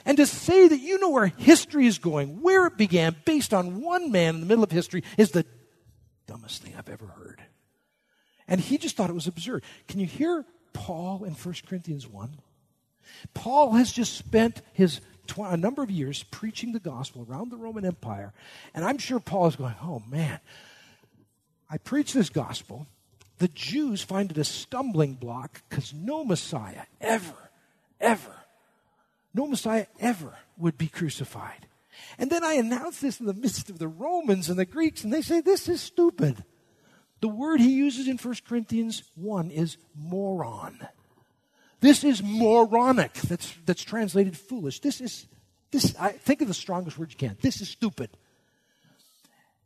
[0.04, 3.80] And to say that you know where history is going, where it began, based on
[3.80, 5.44] one man in the middle of history, is the
[6.30, 7.42] dumbest thing I've ever heard.
[8.46, 9.62] And he just thought it was absurd.
[9.88, 12.36] Can you hear Paul in 1 Corinthians 1?
[13.34, 17.56] Paul has just spent his tw- a number of years preaching the gospel around the
[17.56, 18.32] Roman Empire.
[18.74, 20.40] And I'm sure Paul is going, oh man,
[21.68, 22.86] I preach this gospel.
[23.38, 27.50] The Jews find it a stumbling block because no Messiah ever,
[28.00, 28.40] ever
[29.34, 31.66] no Messiah ever would be crucified.
[32.18, 35.12] And then I announce this in the midst of the Romans and the Greeks, and
[35.12, 36.44] they say, This is stupid.
[37.20, 40.88] The word he uses in 1 Corinthians 1 is moron.
[41.80, 43.12] This is moronic.
[43.14, 44.80] That's, that's translated foolish.
[44.80, 45.26] This is,
[45.70, 47.36] this, I think of the strongest word you can.
[47.40, 48.10] This is stupid.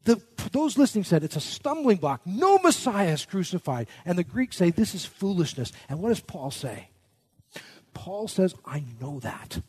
[0.05, 0.21] The,
[0.53, 2.21] those listening said it's a stumbling block.
[2.27, 3.89] No Messiah is crucified.
[4.05, 5.73] And the Greeks say this is foolishness.
[5.89, 6.91] And what does Paul say?
[7.95, 9.61] Paul says, I know that.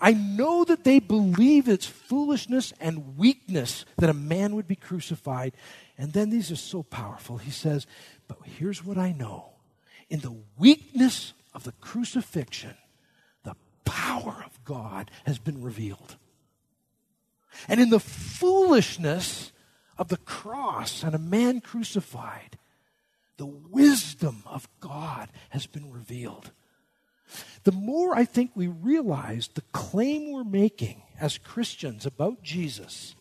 [0.00, 5.54] I know that they believe it's foolishness and weakness that a man would be crucified.
[5.98, 7.36] And then these are so powerful.
[7.38, 7.86] He says,
[8.26, 9.50] But here's what I know
[10.08, 12.74] in the weakness of the crucifixion,
[13.44, 16.16] the power of God has been revealed.
[17.68, 19.52] And in the foolishness
[19.98, 22.58] of the cross and a man crucified,
[23.36, 26.52] the wisdom of God has been revealed.
[27.64, 33.14] The more I think we realize the claim we're making as Christians about Jesus,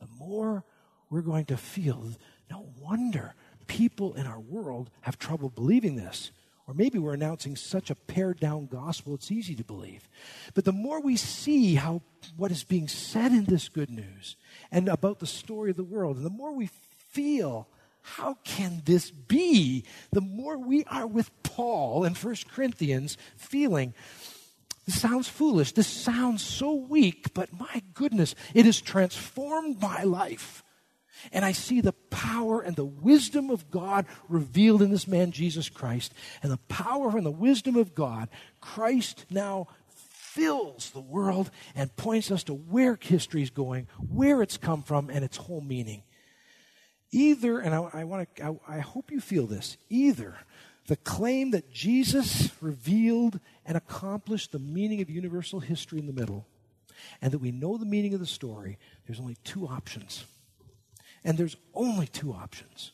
[0.00, 0.64] the more
[1.10, 2.10] we're going to feel
[2.50, 3.34] no wonder
[3.66, 6.30] people in our world have trouble believing this.
[6.68, 10.08] Or maybe we're announcing such a pared down gospel it's easy to believe.
[10.54, 12.02] But the more we see how
[12.36, 14.36] what is being said in this good news
[14.72, 16.68] and about the story of the world, and the more we
[17.12, 17.68] feel
[18.06, 19.84] how can this be?
[20.12, 23.94] The more we are with Paul in 1 Corinthians, feeling,
[24.86, 30.62] this sounds foolish, this sounds so weak, but my goodness, it has transformed my life.
[31.32, 35.68] And I see the power and the wisdom of God revealed in this man, Jesus
[35.68, 36.14] Christ.
[36.44, 38.28] And the power and the wisdom of God,
[38.60, 44.58] Christ now fills the world and points us to where history is going, where it's
[44.58, 46.04] come from, and its whole meaning.
[47.16, 50.36] Either, and I, I want to, I, I hope you feel this, either
[50.86, 56.46] the claim that Jesus revealed and accomplished the meaning of universal history in the middle,
[57.22, 60.26] and that we know the meaning of the story, there's only two options.
[61.24, 62.92] And there's only two options.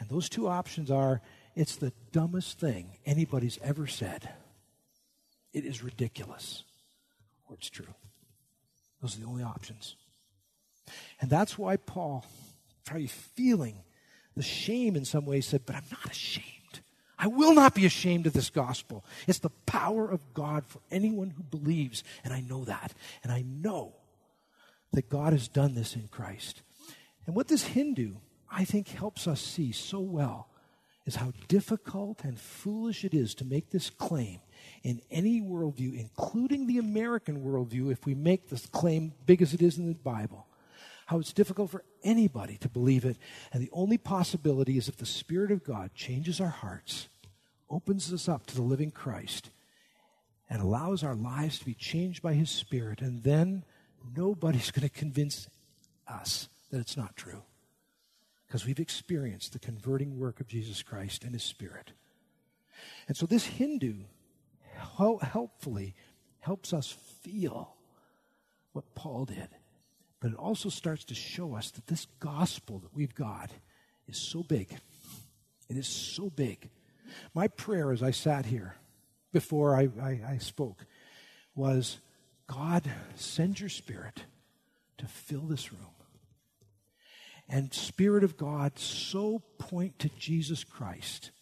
[0.00, 1.22] And those two options are
[1.54, 4.28] it's the dumbest thing anybody's ever said,
[5.52, 6.64] it is ridiculous,
[7.48, 7.94] or it's true.
[9.00, 9.94] Those are the only options.
[11.20, 12.26] And that's why Paul
[12.84, 13.82] probably feeling
[14.36, 16.50] the shame in some ways, said, But I'm not ashamed.
[17.18, 19.04] I will not be ashamed of this gospel.
[19.26, 22.92] It's the power of God for anyone who believes, and I know that.
[23.22, 23.94] And I know
[24.92, 26.62] that God has done this in Christ.
[27.26, 28.16] And what this Hindu,
[28.50, 30.48] I think, helps us see so well
[31.06, 34.40] is how difficult and foolish it is to make this claim
[34.82, 39.62] in any worldview, including the American worldview, if we make this claim big as it
[39.62, 40.46] is in the Bible
[41.06, 43.16] how it's difficult for anybody to believe it.
[43.52, 47.08] And the only possibility is if the Spirit of God changes our hearts,
[47.68, 49.50] opens us up to the living Christ,
[50.48, 53.00] and allows our lives to be changed by His Spirit.
[53.00, 53.64] And then
[54.16, 55.48] nobody's going to convince
[56.06, 57.42] us that it's not true
[58.46, 61.92] because we've experienced the converting work of Jesus Christ and His Spirit.
[63.08, 64.04] And so this Hindu
[65.22, 65.94] helpfully
[66.40, 67.74] helps us feel
[68.72, 69.48] what Paul did.
[70.24, 73.50] But it also starts to show us that this gospel that we've got
[74.08, 74.74] is so big.
[75.68, 76.70] It is so big.
[77.34, 78.74] My prayer as I sat here
[79.34, 80.86] before I, I, I spoke
[81.54, 81.98] was
[82.46, 84.24] God, send your spirit
[84.96, 85.92] to fill this room.
[87.46, 91.32] And Spirit of God, so point to Jesus Christ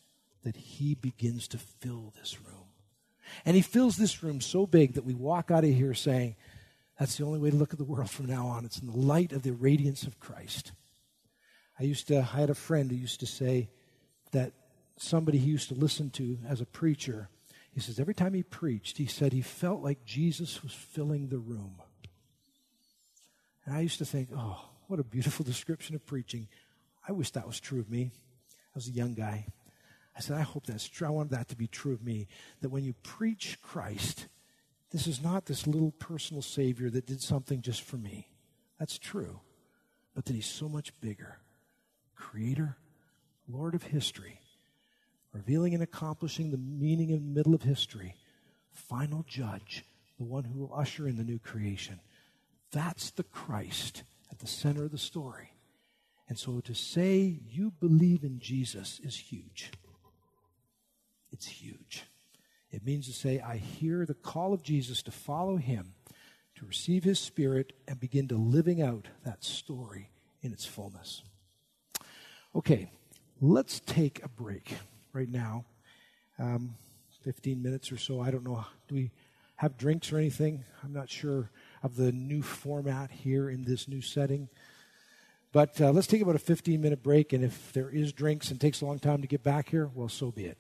[0.42, 2.66] that he begins to fill this room.
[3.44, 6.34] And he fills this room so big that we walk out of here saying,
[6.98, 8.64] that's the only way to look at the world from now on.
[8.64, 10.72] It's in the light of the radiance of Christ.
[11.78, 13.70] I used to, I had a friend who used to say
[14.32, 14.52] that
[14.96, 17.28] somebody he used to listen to as a preacher,
[17.72, 21.38] he says every time he preached, he said he felt like Jesus was filling the
[21.38, 21.80] room.
[23.64, 26.48] And I used to think, oh, what a beautiful description of preaching.
[27.08, 28.10] I wish that was true of me.
[28.52, 29.46] I was a young guy.
[30.16, 31.06] I said, I hope that's true.
[31.06, 32.28] I want that to be true of me.
[32.60, 34.26] That when you preach Christ,
[34.92, 38.28] this is not this little personal Savior that did something just for me.
[38.78, 39.40] That's true.
[40.14, 41.38] But that He's so much bigger
[42.14, 42.76] Creator,
[43.48, 44.40] Lord of history,
[45.32, 48.14] revealing and accomplishing the meaning in the middle of history,
[48.70, 49.84] final judge,
[50.18, 52.00] the one who will usher in the new creation.
[52.70, 55.52] That's the Christ at the center of the story.
[56.28, 59.70] And so to say you believe in Jesus is huge.
[61.32, 62.04] It's huge.
[62.72, 65.94] It means to say, I hear the call of Jesus to follow him,
[66.56, 70.08] to receive his spirit, and begin to living out that story
[70.40, 71.22] in its fullness.
[72.56, 72.90] Okay,
[73.40, 74.74] let's take a break
[75.12, 75.66] right now.
[76.38, 76.74] Um,
[77.22, 78.20] 15 minutes or so.
[78.20, 78.64] I don't know.
[78.88, 79.10] Do we
[79.56, 80.64] have drinks or anything?
[80.82, 81.50] I'm not sure
[81.82, 84.48] of the new format here in this new setting.
[85.52, 88.58] But uh, let's take about a 15 minute break, and if there is drinks and
[88.58, 90.58] takes a long time to get back here, well, so be it.